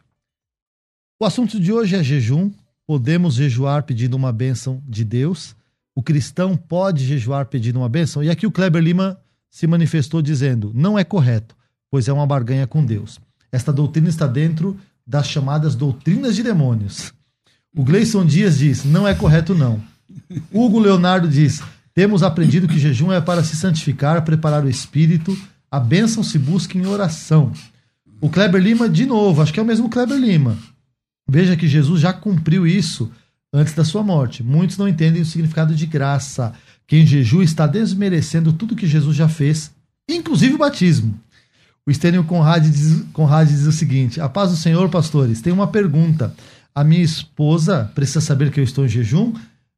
[1.20, 2.51] O assunto de hoje é jejum.
[2.88, 5.55] Podemos jejuar pedindo uma bênção de Deus?
[5.93, 8.24] O cristão pode jejuar pedindo uma bênção?
[8.24, 11.57] E aqui o Kleber Lima se manifestou dizendo: não é correto,
[11.91, 13.20] pois é uma barganha com Deus.
[13.51, 17.13] Esta doutrina está dentro das chamadas doutrinas de demônios.
[17.76, 19.82] O Gleison Dias diz: não é correto, não.
[20.51, 21.61] Hugo Leonardo diz:
[21.93, 25.38] temos aprendido que jejum é para se santificar, preparar o espírito,
[25.70, 27.51] a bênção se busca em oração.
[28.22, 30.57] O Kleber Lima, de novo, acho que é o mesmo Kleber Lima.
[31.28, 33.11] Veja que Jesus já cumpriu isso
[33.53, 34.43] antes da sua morte.
[34.43, 36.53] Muitos não entendem o significado de graça.
[36.88, 39.72] Quem jejua está desmerecendo tudo que Jesus já fez,
[40.09, 41.20] inclusive o batismo.
[41.86, 45.67] O Estênio Conrad diz, Conrad diz o seguinte: A paz do Senhor, pastores, tem uma
[45.67, 46.34] pergunta.
[46.80, 49.34] A minha esposa precisa saber que eu estou em jejum?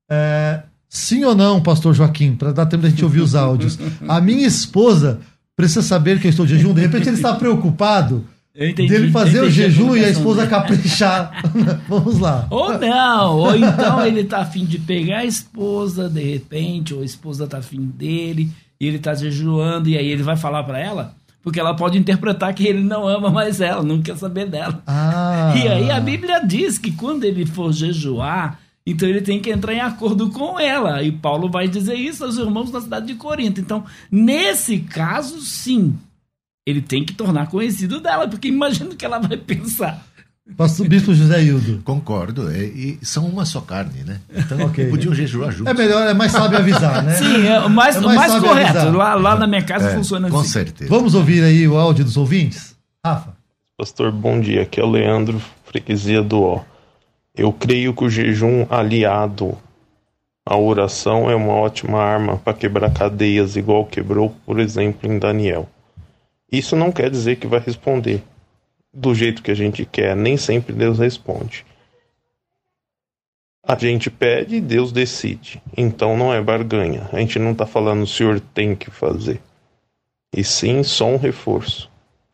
[0.07, 2.35] É, sim ou não, pastor Joaquim?
[2.35, 3.79] Para dar tempo da gente ouvir os áudios.
[4.07, 5.19] A minha esposa
[5.55, 6.75] precisa saber que eu estou em jejum?
[6.75, 8.23] De repente ele está preocupado
[8.55, 11.41] entendi, dele fazer o jejum e a esposa caprichar.
[11.89, 12.45] Vamos lá.
[12.51, 17.05] Ou não, ou então ele tá afim de pegar a esposa, de repente, ou a
[17.05, 21.15] esposa tá afim dele, e ele tá jejuando, e aí ele vai falar para ela,
[21.43, 24.81] porque ela pode interpretar que ele não ama mais ela, não quer saber dela.
[24.85, 25.53] Ah.
[25.55, 29.73] E aí a Bíblia diz que quando ele for jejuar, então ele tem que entrar
[29.73, 31.01] em acordo com ela.
[31.03, 33.59] E Paulo vai dizer isso aos irmãos da cidade de Corinto.
[33.59, 35.97] Então, nesse caso, sim,
[36.65, 40.05] ele tem que tornar conhecido dela, porque imagina o que ela vai pensar.
[40.57, 41.81] Pastor Bispo José Hildo.
[41.83, 42.49] Concordo.
[42.49, 44.19] É, e são uma só carne, né?
[44.35, 44.89] Então okay.
[44.89, 45.71] podiam jejuar juntos.
[45.71, 47.13] É melhor, é mais sábio avisar, né?
[47.13, 48.91] Sim, é mais, é mais, mais correto.
[48.91, 50.47] Lá, lá na minha casa é, funciona com assim.
[50.47, 50.89] Com certeza.
[50.89, 52.75] Vamos ouvir aí o áudio dos ouvintes?
[53.05, 53.35] Rafa.
[53.77, 54.63] Pastor, bom dia.
[54.63, 56.61] Aqui é o Leandro, freguesia do Ó.
[57.35, 59.57] Eu creio que o jejum aliado
[60.45, 65.69] à oração é uma ótima arma para quebrar cadeias, igual quebrou, por exemplo, em Daniel.
[66.51, 68.21] Isso não quer dizer que vai responder
[68.93, 71.65] do jeito que a gente quer, nem sempre Deus responde.
[73.63, 75.61] A gente pede e Deus decide.
[75.77, 77.07] Então não é barganha.
[77.13, 79.39] A gente não está falando o senhor tem que fazer.
[80.35, 81.89] E sim só um reforço.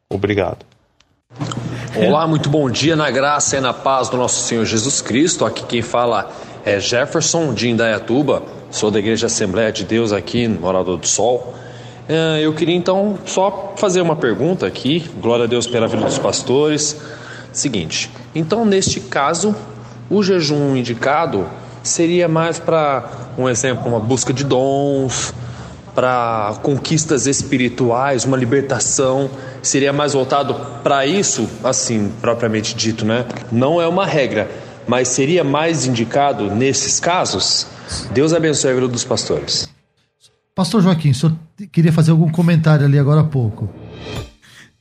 [0.09, 0.65] Obrigado.
[1.95, 5.45] Olá, muito bom dia na graça e na paz do nosso Senhor Jesus Cristo.
[5.45, 6.31] Aqui quem fala
[6.63, 8.43] é Jefferson de Indaiatuba.
[8.71, 11.53] Sou da Igreja Assembleia de Deus aqui no Morador do Sol.
[12.07, 15.09] É, eu queria então só fazer uma pergunta aqui.
[15.21, 16.95] Glória a Deus pela vida dos pastores.
[17.51, 19.55] Seguinte, então neste caso,
[20.09, 21.47] o jejum indicado
[21.83, 25.33] seria mais para, um exemplo, uma busca de dons,
[25.95, 29.29] para conquistas espirituais, uma libertação,
[29.63, 30.53] seria mais voltado
[30.83, 33.25] para isso, assim, propriamente dito, né?
[33.51, 34.47] Não é uma regra,
[34.87, 37.65] mas seria mais indicado nesses casos?
[38.11, 39.67] Deus abençoe a vida dos pastores.
[40.53, 41.35] Pastor Joaquim, o senhor
[41.65, 43.69] queria fazer algum comentário ali agora há pouco.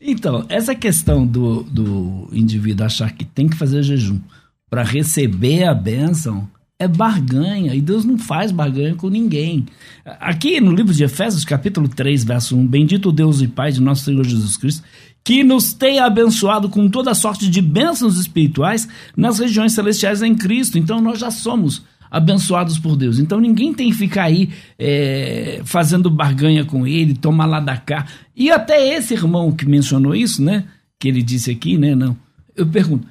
[0.01, 4.21] Então, essa questão do, do indivíduo achar que tem que fazer jejum
[4.69, 6.49] para receber a bênção
[6.79, 9.65] é barganha, e Deus não faz barganha com ninguém.
[10.05, 14.05] Aqui no livro de Efésios, capítulo 3, verso 1, Bendito Deus e Pai de nosso
[14.05, 14.85] Senhor Jesus Cristo,
[15.25, 20.79] que nos tem abençoado com toda sorte de bênçãos espirituais nas regiões celestiais em Cristo.
[20.79, 23.19] Então nós já somos abençoados por Deus.
[23.19, 28.07] Então ninguém tem que ficar aí é, fazendo barganha com ele, tomar lá da cá.
[28.35, 30.65] E até esse irmão que mencionou isso, né?
[30.99, 31.95] Que ele disse aqui, né?
[31.95, 32.17] Não.
[32.55, 33.07] Eu pergunto,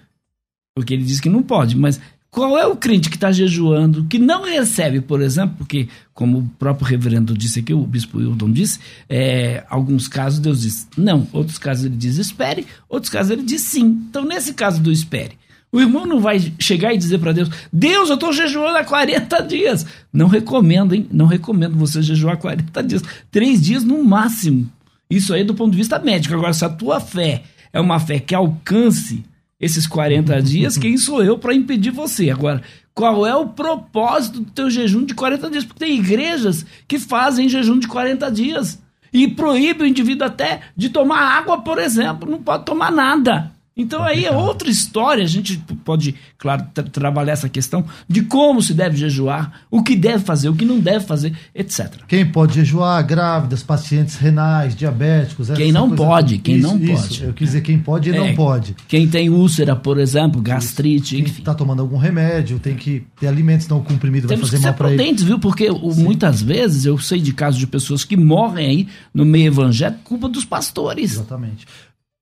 [0.75, 1.99] porque ele disse que não pode, mas
[2.35, 6.49] qual é o crente que está jejuando, que não recebe, por exemplo, porque, como o
[6.59, 8.77] próprio reverendo disse aqui, o bispo Hildon disse,
[9.07, 13.61] é, alguns casos Deus diz não, outros casos ele diz espere, outros casos ele diz
[13.61, 13.85] sim.
[14.09, 15.37] Então, nesse caso do espere,
[15.76, 19.41] o irmão não vai chegar e dizer para Deus: Deus, eu estou jejuando há 40
[19.41, 19.86] dias.
[20.11, 21.05] Não recomendo, hein?
[21.11, 23.01] Não recomendo você jejuar 40 dias.
[23.30, 24.71] Três dias no máximo.
[25.09, 26.34] Isso aí do ponto de vista médico.
[26.34, 29.26] Agora, se a tua fé é uma fé que alcance
[29.59, 32.30] esses 40 dias, quem sou eu para impedir você?
[32.30, 32.61] Agora,
[32.93, 35.65] qual é o propósito do teu jejum de 40 dias?
[35.65, 40.88] Porque tem igrejas que fazem jejum de 40 dias e proíbe o indivíduo até de
[40.88, 42.32] tomar água, por exemplo.
[42.32, 43.51] Não pode tomar nada.
[43.78, 45.23] Então aí é outra história.
[45.23, 49.95] A gente pode, claro, tra trabalhar essa questão de como se deve jejuar, o que
[49.97, 51.91] deve fazer, o que não deve fazer, etc.
[52.07, 53.05] Quem pode jejuar?
[53.05, 55.49] Grávidas, pacientes renais, diabéticos.
[55.51, 56.93] Quem não pode, quem isso, não isso.
[57.09, 57.23] pode.
[57.26, 58.76] Eu quis dizer quem pode e É, não pode.
[58.88, 61.39] Quem tem úlcera, por exemplo, gastrite, Quem enfim.
[61.39, 64.63] está tomando algum remédio, tem que ter alimentos, senão o comprimido vai fazer que ser
[64.67, 64.97] mal para ele.
[64.97, 65.38] prudentes, viu?
[65.38, 69.47] Porque o- muitas vezes eu sei de casos de pessoas que morrem aí no meio
[69.47, 71.13] evangélico culpa dos pastores.
[71.13, 71.65] Exatamente.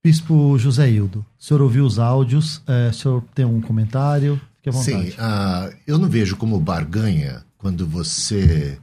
[0.04, 4.40] Bispo José Hildo, o senhor ouviu os áudios, é, o senhor tem um comentário?
[4.58, 5.12] Fique à vontade.
[5.12, 8.78] Sim, ah, eu não vejo como barganha quando você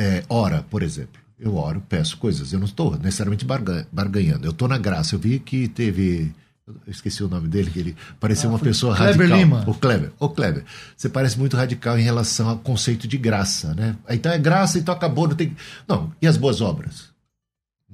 [0.00, 1.20] é, ora, por exemplo.
[1.38, 2.54] Eu oro, peço coisas.
[2.54, 4.46] Eu não estou necessariamente barga- barganhando.
[4.46, 5.14] Eu estou na graça.
[5.14, 6.32] Eu vi que teve.
[6.66, 9.38] Eu esqueci o nome dele, que ele parecia uma pessoa Ah, Kleber radical.
[9.38, 9.64] Lima.
[9.70, 10.12] O Kleber.
[10.18, 10.64] Ô, Kleber,
[10.96, 13.94] você parece muito radical em relação ao conceito de graça, né?
[14.08, 15.54] Então é graça, então acabou, não tem.
[15.86, 17.10] Não, e as boas obras?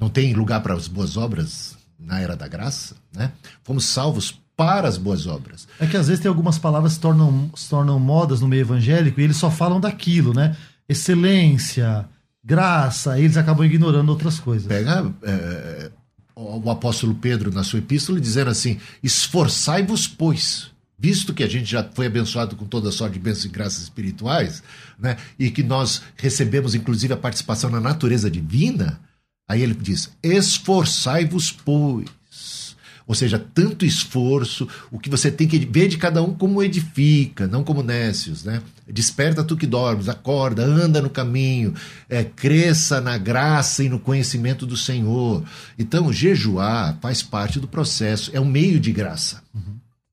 [0.00, 3.32] Não tem lugar para as boas obras na era da graça, né?
[3.62, 5.66] Fomos salvos para as boas obras.
[5.80, 8.60] É que às vezes tem algumas palavras que se tornam, se tornam modas no meio
[8.60, 10.56] evangélico e eles só falam daquilo, né?
[10.88, 12.06] Excelência,
[12.44, 14.66] graça, e eles acabam ignorando outras coisas.
[14.66, 15.90] Pega é,
[16.34, 21.88] o apóstolo Pedro na sua epístola dizendo assim: esforçai-vos, pois, visto que a gente já
[21.94, 24.62] foi abençoado com toda sorte de bênçãos e graças espirituais,
[24.98, 29.00] né, e que nós recebemos inclusive a participação na natureza divina,
[29.48, 32.76] aí ele diz: esforçai-vos, pois.
[33.06, 37.46] Ou seja, tanto esforço, o que você tem que ver de cada um como edifica,
[37.46, 38.62] não como nécios, né?
[38.88, 41.74] Desperta tu que dormes, acorda, anda no caminho,
[42.08, 45.44] é, cresça na graça e no conhecimento do Senhor.
[45.78, 49.42] Então, jejuar faz parte do processo, é um meio de graça.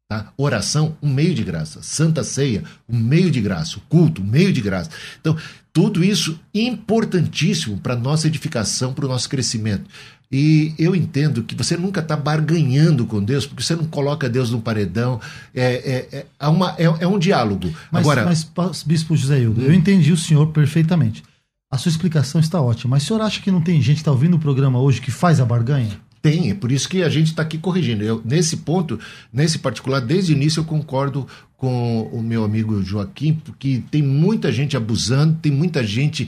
[0.09, 0.33] Tá?
[0.35, 1.83] Oração, um meio de graça.
[1.83, 3.77] Santa ceia, um meio de graça.
[3.77, 4.89] O culto, um meio de graça.
[5.21, 5.37] Então,
[5.71, 9.85] tudo isso importantíssimo para nossa edificação, para o nosso crescimento.
[10.31, 14.51] E eu entendo que você nunca está barganhando com Deus, porque você não coloca Deus
[14.51, 15.19] no paredão.
[15.55, 17.67] É, é, é, uma, é, é um diálogo.
[17.91, 21.23] Mas, Agora, mas Bispo José Hildo, eu entendi o senhor perfeitamente.
[21.71, 24.11] A sua explicação está ótima, mas o senhor acha que não tem gente que está
[24.11, 25.99] ouvindo o programa hoje que faz a barganha?
[26.21, 28.03] Tem, é por isso que a gente está aqui corrigindo.
[28.03, 28.99] Eu, nesse ponto,
[29.31, 34.51] nesse particular, desde o início eu concordo com o meu amigo Joaquim, porque tem muita
[34.51, 36.27] gente abusando, tem muita gente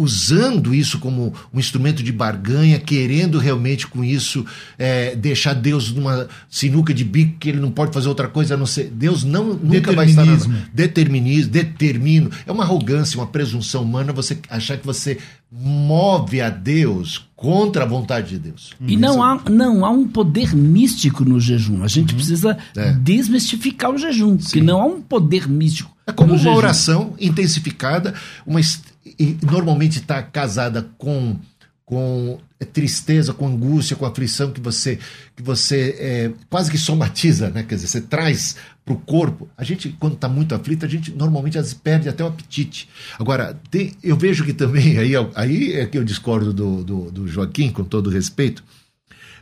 [0.00, 4.44] usando isso como um instrumento de barganha, querendo realmente com isso
[4.78, 8.56] é, deixar Deus numa sinuca de bico que ele não pode fazer outra coisa a
[8.56, 8.90] não ser.
[8.90, 10.24] Deus não, nunca vai estar.
[10.24, 10.66] Na, Determinismo.
[10.74, 12.30] determinismo, determino.
[12.46, 15.18] É uma arrogância, uma presunção humana você achar que você
[15.50, 18.70] move a Deus contra a vontade de Deus.
[18.80, 21.82] E não há, não há um poder místico no jejum.
[21.84, 22.92] A gente precisa É.
[22.92, 25.92] desmistificar o jejum, porque não há um poder místico.
[26.06, 26.56] É como uma jejum.
[26.56, 28.14] oração intensificada,
[28.46, 28.91] uma, est-
[29.22, 31.38] e normalmente está casada com,
[31.84, 32.40] com
[32.72, 34.98] tristeza, com angústia, com aflição que você,
[35.36, 37.62] que você é, quase que somatiza, né?
[37.62, 39.48] Quer dizer, você traz para o corpo.
[39.56, 42.88] A gente, quando está muito aflito, a gente normalmente às vezes perde até o apetite.
[43.18, 47.10] Agora, tem- eu vejo que também, aí, é- aí é que eu discordo do, do,
[47.12, 48.64] do Joaquim, com todo respeito,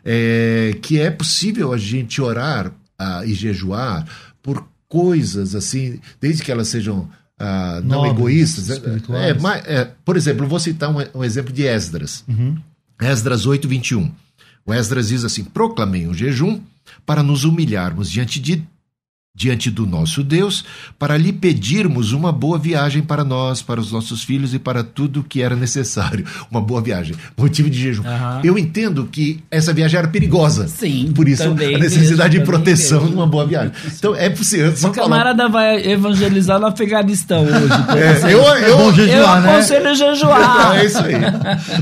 [0.05, 4.07] é, que é possível a gente orar ah, e jejuar
[4.43, 7.09] por coisas assim, desde que elas sejam
[7.41, 8.71] ah, não Nobres, egoístas.
[8.71, 12.23] É, é, é, por exemplo, vou citar um, um exemplo de Esdras.
[13.01, 14.13] Esdras 8, 21.
[14.67, 16.61] O Esdras diz assim: proclamei um jejum
[17.07, 18.63] para nos humilharmos diante de
[19.35, 20.65] diante do nosso Deus,
[20.99, 25.23] para lhe pedirmos uma boa viagem para nós, para os nossos filhos e para tudo
[25.23, 26.25] que era necessário.
[26.51, 27.15] Uma boa viagem.
[27.39, 28.03] Motivo de jejum.
[28.05, 28.41] Aham.
[28.43, 30.67] Eu entendo que essa viagem era perigosa.
[30.67, 33.73] Sim, Por isso a necessidade mesmo, de proteção numa boa viagem.
[33.97, 34.77] Então é possível.
[34.77, 35.09] Só O falar.
[35.09, 37.71] camarada vai evangelizar no Afeganistão hoje.
[37.97, 38.31] É, exemplo.
[38.31, 39.53] eu, É eu, bom eu jejuar, né?
[39.55, 40.77] aconselho jejuar.
[40.81, 41.15] É isso aí.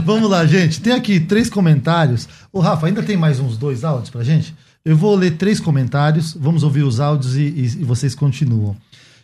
[0.05, 0.81] Vamos lá, gente.
[0.81, 2.29] Tem aqui três comentários.
[2.53, 4.55] Ô, Rafa, ainda tem mais uns dois áudios pra gente?
[4.85, 8.77] Eu vou ler três comentários, vamos ouvir os áudios e, e- e vocês continuam.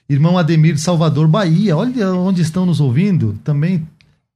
[0.08, 1.76] Irmão Ademir de Salvador, Bahia.
[1.76, 3.38] Olha onde estão nos ouvindo.
[3.42, 3.86] Também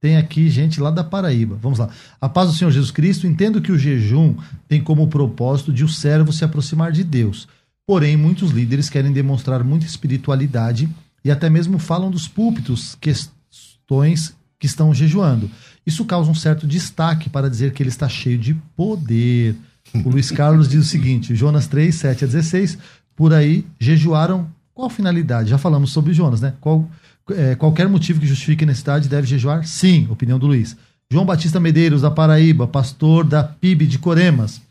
[0.01, 1.59] tem aqui gente lá da Paraíba.
[1.61, 1.89] Vamos lá.
[2.19, 3.27] A paz do Senhor Jesus Cristo.
[3.27, 4.35] Entendo que o jejum
[4.67, 7.47] tem como propósito de o servo se aproximar de Deus.
[7.85, 10.89] Porém, muitos líderes querem demonstrar muita espiritualidade
[11.23, 15.49] e até mesmo falam dos púlpitos questões que estão jejuando.
[15.85, 19.55] Isso causa um certo destaque para dizer que ele está cheio de poder.
[19.93, 22.77] O Luiz Carlos diz o seguinte: Jonas 3, 7 a 16,
[23.15, 24.47] por aí jejuaram.
[24.73, 25.49] Qual finalidade?
[25.49, 26.53] Já falamos sobre Jonas, né?
[26.61, 26.89] Qual,
[27.31, 29.65] é, qualquer motivo que justifique a necessidade deve jejuar?
[29.65, 30.77] Sim, opinião do Luiz.
[31.11, 34.61] João Batista Medeiros, da Paraíba, pastor da PIB de Coremas.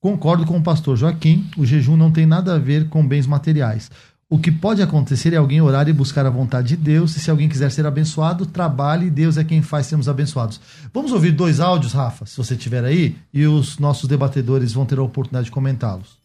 [0.00, 3.88] Concordo com o pastor Joaquim, o jejum não tem nada a ver com bens materiais.
[4.32, 7.30] O que pode acontecer é alguém orar e buscar a vontade de Deus, e se
[7.30, 10.58] alguém quiser ser abençoado, trabalhe, Deus é quem faz sermos abençoados.
[10.90, 14.98] Vamos ouvir dois áudios, Rafa, se você tiver aí, e os nossos debatedores vão ter
[14.98, 16.16] a oportunidade de comentá-los.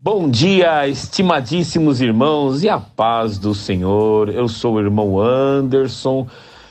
[0.00, 4.28] Bom dia, estimadíssimos irmãos, e a paz do Senhor.
[4.28, 6.28] Eu sou o irmão Anderson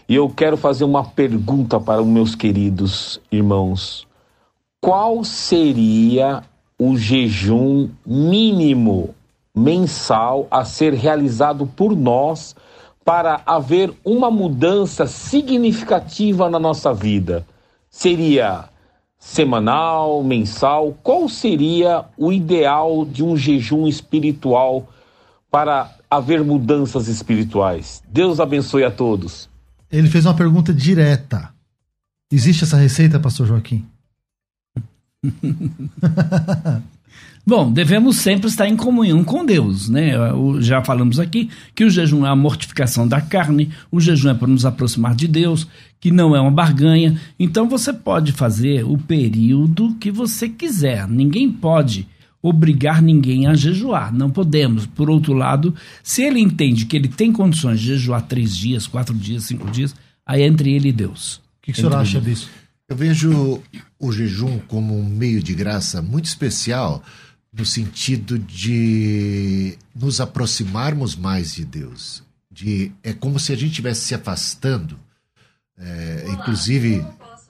[0.07, 4.07] e eu quero fazer uma pergunta para os meus queridos irmãos.
[4.79, 6.41] Qual seria
[6.79, 9.13] o jejum mínimo
[9.55, 12.55] mensal a ser realizado por nós
[13.05, 17.45] para haver uma mudança significativa na nossa vida?
[17.89, 18.69] Seria
[19.19, 20.97] semanal, mensal?
[21.03, 24.89] Qual seria o ideal de um jejum espiritual
[25.51, 28.01] para haver mudanças espirituais?
[28.09, 29.49] Deus abençoe a todos.
[29.91, 31.53] Ele fez uma pergunta direta.
[32.31, 33.85] Existe essa receita, pastor Joaquim?
[37.45, 40.13] Bom, devemos sempre estar em comunhão com Deus, né?
[40.61, 44.47] Já falamos aqui que o jejum é a mortificação da carne, o jejum é para
[44.47, 45.67] nos aproximar de Deus,
[45.99, 47.19] que não é uma barganha.
[47.37, 51.05] Então você pode fazer o período que você quiser.
[51.05, 52.07] Ninguém pode
[52.41, 54.13] obrigar ninguém a jejuar.
[54.13, 54.85] Não podemos.
[54.85, 59.13] Por outro lado, se ele entende que ele tem condições de jejuar três dias, quatro
[59.13, 59.93] dias, cinco dias,
[60.25, 61.35] aí é entre ele e Deus.
[61.35, 62.49] O que, que o senhor acha disso?
[62.87, 63.61] Eu vejo
[63.99, 67.03] o jejum como um meio de graça muito especial
[67.53, 72.23] no sentido de nos aproximarmos mais de Deus.
[72.51, 74.99] De, é como se a gente estivesse se afastando,
[75.77, 77.05] é, inclusive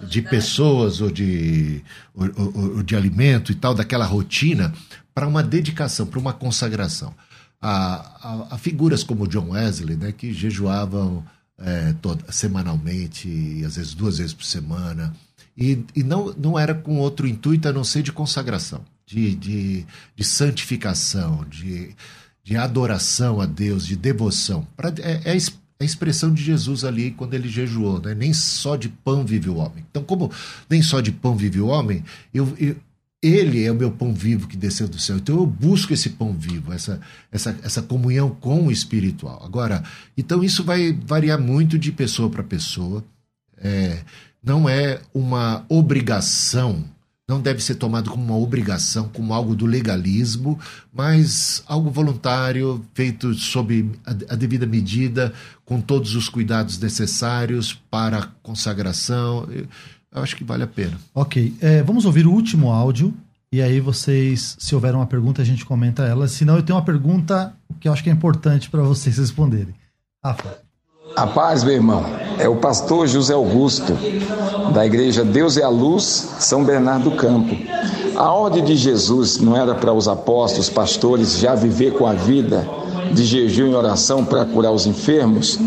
[0.08, 1.82] de pessoas ou de,
[2.14, 4.74] ou, ou, ou de alimento e tal, daquela rotina,
[5.14, 7.14] para uma dedicação, para uma consagração.
[7.62, 11.26] Há, há, há, figuras como John Wesley, né, que jejuavam
[11.58, 15.14] é, toda, semanalmente, e às vezes duas vezes por semana,
[15.56, 18.84] e, e não, não era com outro intuito a não ser de consagração
[19.14, 19.86] de, de,
[20.16, 21.96] de santificação, de,
[22.44, 24.68] de adoração a Deus, de devoção.
[24.76, 25.38] Pra, é, é,
[25.80, 28.16] a expressão de Jesus ali quando ele jejuou, né?
[28.16, 29.86] Nem só de pão vive o homem.
[29.90, 30.32] Então, como
[30.68, 32.04] nem só de pão vive o homem,
[32.34, 32.76] eu, eu,
[33.22, 35.18] ele é o meu pão vivo que desceu do céu.
[35.18, 37.00] Então eu busco esse pão vivo, essa,
[37.32, 39.44] essa, essa comunhão com o espiritual.
[39.46, 39.84] Agora,
[40.18, 43.04] então isso vai variar muito de pessoa para pessoa.
[43.58, 44.04] É,
[44.44, 46.84] não é uma obrigação
[47.34, 50.60] não deve ser tomado como uma obrigação, como algo do legalismo,
[50.94, 55.34] mas algo voluntário, feito sob a, devida medida,
[55.66, 59.48] com todos os cuidados necessários para a consagração.
[59.52, 60.98] Eu acho que vale a pena.
[61.14, 63.14] Ok, é, vamos ouvir o último áudio.
[63.52, 66.28] E aí vocês, se houver uma pergunta, a gente comenta ela.
[66.28, 69.76] Se não, eu tenho uma pergunta que eu acho que é importante para vocês responderem.
[70.24, 70.63] Rafa.
[71.16, 72.04] A paz, meu irmão,
[72.40, 73.96] é o pastor José Augusto,
[74.74, 77.56] da igreja Deus é a Luz, São Bernardo do Campo.
[78.16, 82.68] A ordem de Jesus não era para os apóstolos, pastores já viver com a vida
[83.14, 85.60] de jejum e oração para curar os enfermos?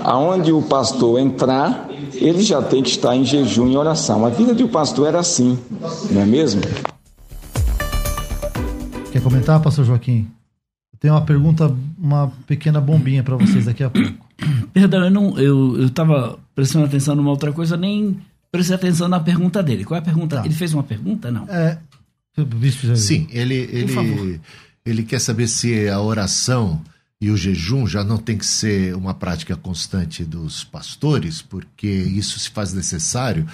[0.00, 4.24] Aonde o pastor entrar, ele já tem que estar em jejum e oração.
[4.24, 5.58] A vida de um pastor era assim,
[6.10, 6.62] não é mesmo?
[9.12, 10.26] Quer comentar, pastor Joaquim?
[10.92, 14.25] Eu tenho uma pergunta, uma pequena bombinha para vocês daqui a pouco.
[14.76, 15.38] Perdão, eu não.
[15.38, 18.20] Eu, eu tava prestando atenção numa outra coisa, nem
[18.52, 19.86] prestei atenção na pergunta dele.
[19.86, 20.36] Qual é a pergunta?
[20.36, 20.44] Tá.
[20.44, 21.48] Ele fez uma pergunta, não?
[21.48, 21.78] É.
[22.94, 24.38] Sim, ele, ele,
[24.84, 26.82] ele quer saber se a oração
[27.18, 32.38] e o jejum já não tem que ser uma prática constante dos pastores, porque isso
[32.38, 33.46] se faz necessário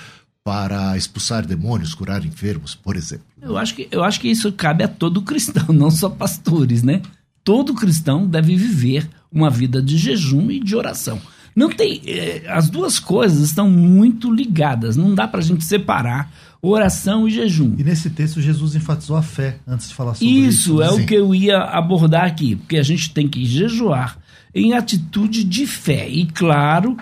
[0.43, 3.25] para expulsar demônios, curar enfermos, por exemplo.
[3.41, 7.01] Eu acho que, eu acho que isso cabe a todo cristão, não só pastores, né?
[7.45, 11.21] Todo cristão deve viver uma vida de jejum e de oração.
[11.55, 12.01] Não tem.
[12.07, 14.97] Eh, as duas coisas estão muito ligadas.
[14.97, 17.75] Não dá para a gente separar oração e jejum.
[17.77, 20.73] E nesse texto Jesus enfatizou a fé antes de falar sobre isso.
[20.73, 21.03] Isso é Sim.
[21.03, 24.19] o que eu ia abordar aqui, porque a gente tem que jejuar
[24.55, 26.09] em atitude de fé.
[26.09, 26.97] E claro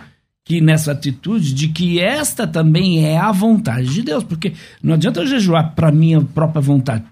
[0.45, 5.21] que nessa atitude de que esta também é a vontade de Deus, porque não adianta
[5.21, 7.05] eu jejuar para minha própria vontade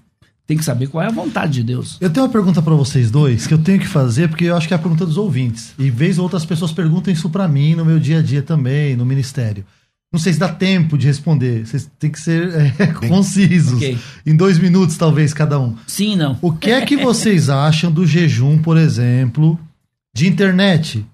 [0.48, 1.98] tem que saber qual é a vontade de Deus.
[2.00, 4.66] Eu tenho uma pergunta para vocês dois que eu tenho que fazer, porque eu acho
[4.66, 5.74] que é a pergunta dos ouvintes.
[5.78, 8.96] E vez ou outras pessoas perguntam isso para mim no meu dia a dia também,
[8.96, 9.62] no ministério.
[10.10, 11.66] Não sei se dá tempo de responder.
[11.66, 13.74] Vocês têm que ser é, concisos.
[13.74, 13.98] Okay.
[14.24, 15.76] Em dois minutos, talvez, cada um.
[15.86, 16.38] Sim, não.
[16.40, 19.60] O que é que vocês acham do jejum, por exemplo,
[20.16, 21.04] de internet,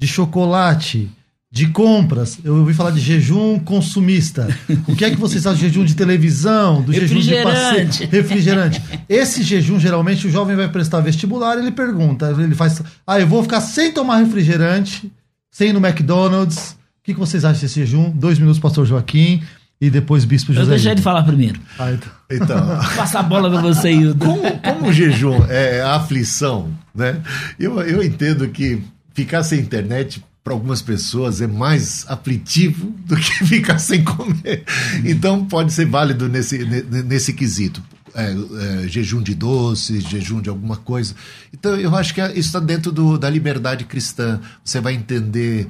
[0.00, 1.10] de chocolate,
[1.50, 2.38] de compras.
[2.44, 4.48] Eu ouvi falar de jejum consumista.
[4.86, 8.82] O que é que vocês acham de jejum de televisão, do jejum de passeio, refrigerante?
[9.08, 13.42] Esse jejum, geralmente, o jovem vai prestar vestibular, ele pergunta, ele faz, ah, eu vou
[13.42, 15.10] ficar sem tomar refrigerante,
[15.50, 16.72] sem ir no McDonald's.
[16.72, 18.10] O que, que vocês acham desse jejum?
[18.10, 19.42] Dois minutos, pastor Joaquim.
[19.80, 20.64] E depois Bispo José.
[20.64, 21.60] Eu deixei de falar primeiro.
[21.78, 22.10] Ah, então.
[22.28, 22.58] então
[22.96, 24.26] Passar a bola pra você, Hildo.
[24.26, 27.22] Como, como o jejum é aflição, né?
[27.58, 28.82] Eu, eu entendo que
[29.14, 34.64] ficar sem internet para algumas pessoas é mais aflitivo do que ficar sem comer.
[35.04, 36.58] Então pode ser válido nesse,
[37.04, 37.82] nesse quesito.
[38.14, 41.14] é, é, jejum de doces, jejum de alguma coisa.
[41.52, 44.40] Então, eu acho que isso está dentro do, da liberdade cristã.
[44.64, 45.68] Você vai entender.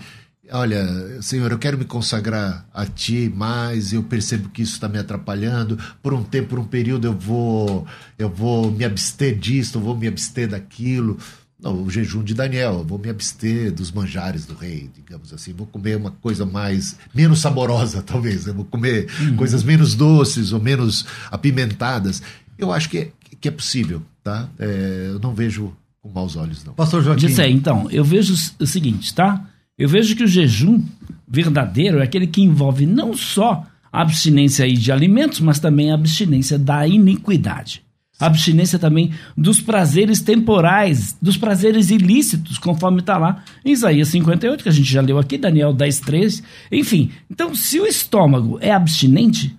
[0.51, 3.93] Olha, Senhor, eu quero me consagrar a Ti mais.
[3.93, 5.79] Eu percebo que isso está me atrapalhando.
[6.03, 7.87] Por um tempo, por um período, eu vou,
[8.19, 11.19] eu vou me abster disso, eu vou me abster daquilo.
[11.61, 15.53] Não, o jejum de Daniel, eu vou me abster dos manjares do rei, digamos assim.
[15.53, 18.47] Vou comer uma coisa mais menos saborosa, talvez.
[18.47, 19.37] Eu vou comer uhum.
[19.37, 22.23] coisas menos doces ou menos apimentadas.
[22.57, 24.49] Eu acho que é, que é possível, tá?
[24.57, 26.75] É, eu não vejo com maus olhos, não.
[26.75, 27.27] Pastor Joaquim.
[27.27, 29.45] Disse aí, então, eu vejo o seguinte, tá?
[29.77, 30.81] Eu vejo que o jejum
[31.27, 36.57] verdadeiro é aquele que envolve não só a abstinência de alimentos, mas também a abstinência
[36.57, 37.83] da iniquidade
[38.19, 44.69] abstinência também dos prazeres temporais, dos prazeres ilícitos, conforme está lá em Isaías 58, que
[44.69, 46.43] a gente já leu aqui, Daniel 10, 13.
[46.73, 49.57] Enfim, então, se o estômago é abstinente,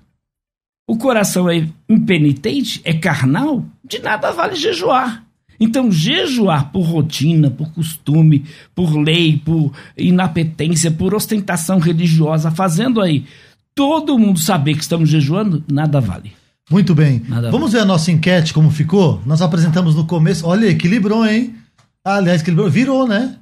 [0.88, 5.24] o coração é impenitente, é carnal, de nada vale jejuar.
[5.60, 13.26] Então, jejuar por rotina, por costume, por lei, por inapetência, por ostentação religiosa, fazendo aí
[13.76, 16.38] todo mundo saber que estamos jejuando, nada vale.
[16.70, 17.24] Muito bem.
[17.28, 19.22] Nada Vamos ver a nossa enquete como ficou?
[19.26, 20.45] Nós apresentamos no começo.
[20.45, 21.55] Olha, equilibrou, hein?
[22.03, 22.70] Ah, aliás, equilibrou.
[22.70, 23.38] Virou, né?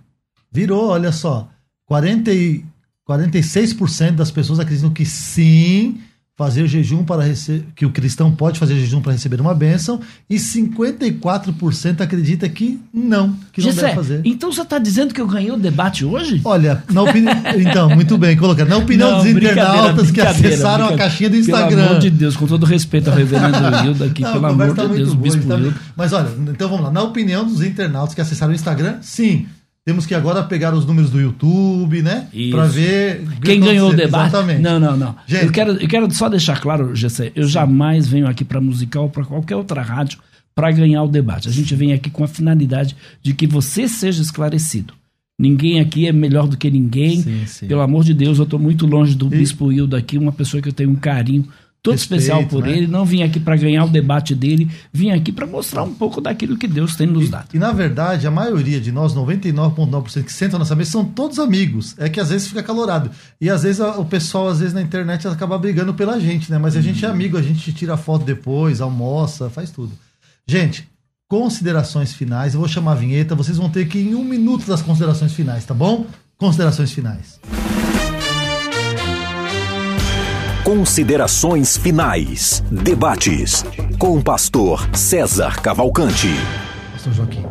[0.51, 1.49] Virou, olha só.
[1.85, 2.63] 40 e
[3.07, 6.01] 46% das pessoas acreditam que sim,
[6.37, 10.35] fazer jejum para receber, que o cristão pode fazer jejum para receber uma bênção, e
[10.35, 14.21] 54% acredita que não, que não deve fazer.
[14.23, 16.39] Então você está dizendo que eu ganhei o debate hoje?
[16.45, 17.33] Olha, na opinião.
[17.57, 18.67] então, muito bem colocado.
[18.67, 21.69] Na opinião não, dos internautas que acessaram a caixinha do Instagram.
[21.69, 24.85] Pelo amor de Deus, com todo respeito ao reverendo Hilda aqui, não, pelo amor tá
[24.85, 25.57] de Deus, boa, bispo tá...
[25.95, 26.91] Mas olha, então vamos lá.
[26.91, 29.47] Na opinião dos internautas que acessaram o Instagram, sim.
[29.87, 32.27] Temos que agora pegar os números do YouTube, né?
[32.51, 33.25] Para ver.
[33.41, 34.27] Quem ganhou o debate.
[34.27, 34.61] Exatamente.
[34.61, 35.15] Não, não, não.
[35.25, 37.51] Gente, eu, quero, eu quero só deixar claro, Gessé, eu sim.
[37.51, 40.19] jamais venho aqui para musical ou para qualquer outra rádio
[40.53, 41.47] para ganhar o debate.
[41.47, 44.93] A gente vem aqui com a finalidade de que você seja esclarecido.
[45.39, 47.21] Ninguém aqui é melhor do que ninguém.
[47.21, 47.67] Sim, sim.
[47.67, 49.37] Pelo amor de Deus, eu estou muito longe do e...
[49.37, 51.47] Bispo Hildo aqui, uma pessoa que eu tenho um carinho
[51.81, 52.77] todo Respeito, especial por né?
[52.77, 52.87] ele.
[52.87, 56.57] Não vim aqui para ganhar o debate dele, vim aqui para mostrar um pouco daquilo
[56.57, 57.47] que Deus tem nos dado.
[57.53, 61.39] E, e na verdade, a maioria de nós, 99,9% que sentam nessa mesa, são todos
[61.39, 61.95] amigos.
[61.97, 63.09] É que às vezes fica calorado.
[63.39, 66.57] E às vezes o pessoal, às vezes na internet, acaba brigando pela gente, né?
[66.57, 69.91] Mas a gente é amigo, a gente tira foto depois, almoça, faz tudo.
[70.45, 70.87] Gente,
[71.27, 72.53] considerações finais.
[72.53, 75.33] Eu vou chamar a vinheta, vocês vão ter que ir em um minuto das considerações
[75.33, 76.05] finais, tá bom?
[76.37, 77.39] Considerações finais.
[80.67, 82.61] Considerações finais.
[82.69, 83.63] Debates.
[83.97, 86.27] Com o pastor César Cavalcante.
[86.91, 87.41] Pastor Joaquim.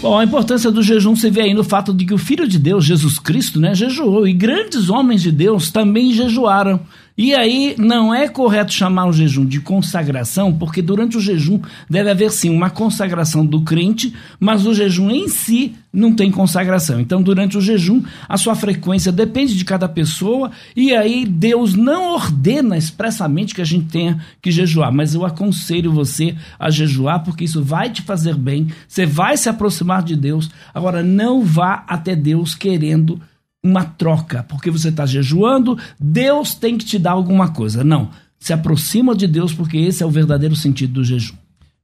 [0.00, 2.58] Bom, a importância do jejum se vê aí no fato de que o Filho de
[2.58, 4.26] Deus, Jesus Cristo, né, jejuou.
[4.26, 6.80] E grandes homens de Deus também jejuaram.
[7.16, 12.10] E aí não é correto chamar o jejum de consagração, porque durante o jejum deve
[12.10, 17.00] haver sim uma consagração do crente, mas o jejum em si não tem consagração.
[17.00, 22.14] Então, durante o jejum, a sua frequência depende de cada pessoa, e aí Deus não
[22.14, 27.44] ordena expressamente que a gente tenha que jejuar, mas eu aconselho você a jejuar, porque
[27.44, 30.50] isso vai te fazer bem, você vai se aproximar de Deus.
[30.74, 33.20] Agora, não vá até Deus querendo
[33.64, 37.82] uma troca, porque você está jejuando, Deus tem que te dar alguma coisa.
[37.82, 38.10] Não.
[38.38, 41.34] Se aproxima de Deus, porque esse é o verdadeiro sentido do jejum.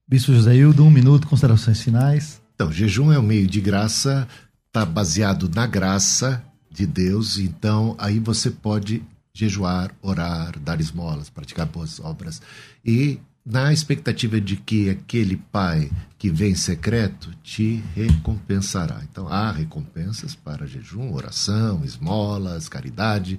[0.06, 2.42] Bispo José Hildo, um minuto, considerações finais.
[2.54, 4.28] Então, jejum é um meio de graça,
[4.66, 9.02] está baseado na graça de Deus, então aí você pode
[9.32, 12.42] jejuar, orar, dar esmolas, praticar boas obras.
[12.84, 19.00] E na expectativa de que aquele pai que vem secreto te recompensará.
[19.10, 23.38] Então há recompensas para jejum, oração, esmolas, caridade,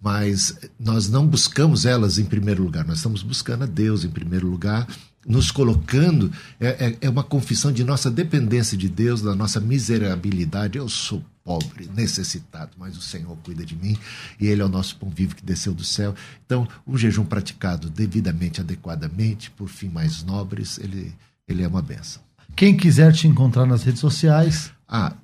[0.00, 4.48] mas nós não buscamos elas em primeiro lugar, nós estamos buscando a Deus em primeiro
[4.48, 4.86] lugar
[5.26, 10.78] nos colocando, é, é, é, uma confissão de nossa dependência de Deus, da nossa miserabilidade.
[10.78, 13.96] Eu sou pobre, necessitado, mas o Senhor cuida de mim
[14.38, 16.14] e Ele é o nosso pão vivo que desceu do céu.
[16.44, 21.12] Então, o jejum praticado devidamente, adequadamente, por fim mais nobres, ele,
[21.48, 22.22] ele é uma benção.
[22.56, 24.70] Quem quiser te encontrar nas redes sociais.
[24.88, 25.14] Ah,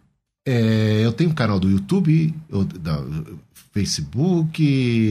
[0.46, 3.02] é, eu tenho um canal do YouTube, eu, da,
[3.72, 4.62] Facebook,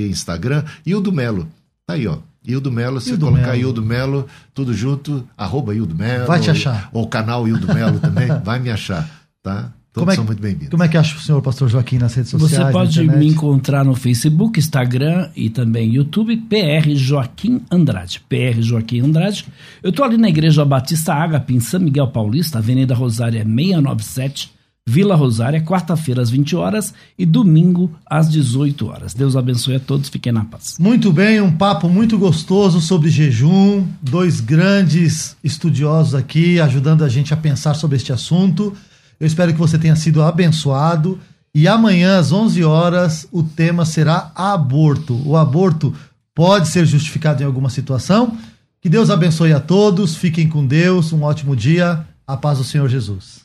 [0.09, 1.47] Instagram e o do Melo.
[1.85, 2.19] Tá aí, ó.
[2.47, 3.59] Ildo Melo, se Ildo colocar Melo.
[3.59, 6.27] Ildo Melo, tudo junto, arroba Ildo Melo.
[6.27, 6.89] Vai te achar.
[6.93, 9.09] Ou o canal Ildo Melo também, vai me achar,
[9.41, 9.71] tá?
[9.95, 10.69] Todos como é, são muito bem-vindos.
[10.71, 12.65] Como é que acha o senhor pastor Joaquim nas redes sociais?
[12.65, 18.19] Você pode me encontrar no Facebook, Instagram e também YouTube, PR Joaquim Andrade.
[18.27, 19.45] PR Joaquim Andrade.
[19.81, 24.51] Eu estou ali na Igreja Batista Ágape, em São Miguel Paulista, Avenida Rosária 697,
[24.87, 29.15] Vila Rosária, quarta-feira às 20 horas e domingo às 18 horas.
[29.15, 30.77] Deus abençoe a todos, fiquem na paz.
[30.79, 37.33] Muito bem, um papo muito gostoso sobre jejum, dois grandes estudiosos aqui ajudando a gente
[37.33, 38.73] a pensar sobre este assunto.
[39.19, 41.19] Eu espero que você tenha sido abençoado.
[41.53, 45.19] E amanhã, às 11 horas, o tema será aborto.
[45.25, 45.95] O aborto
[46.35, 48.37] pode ser justificado em alguma situação?
[48.79, 52.87] Que Deus abençoe a todos, fiquem com Deus, um ótimo dia, a paz do Senhor
[52.87, 53.44] Jesus.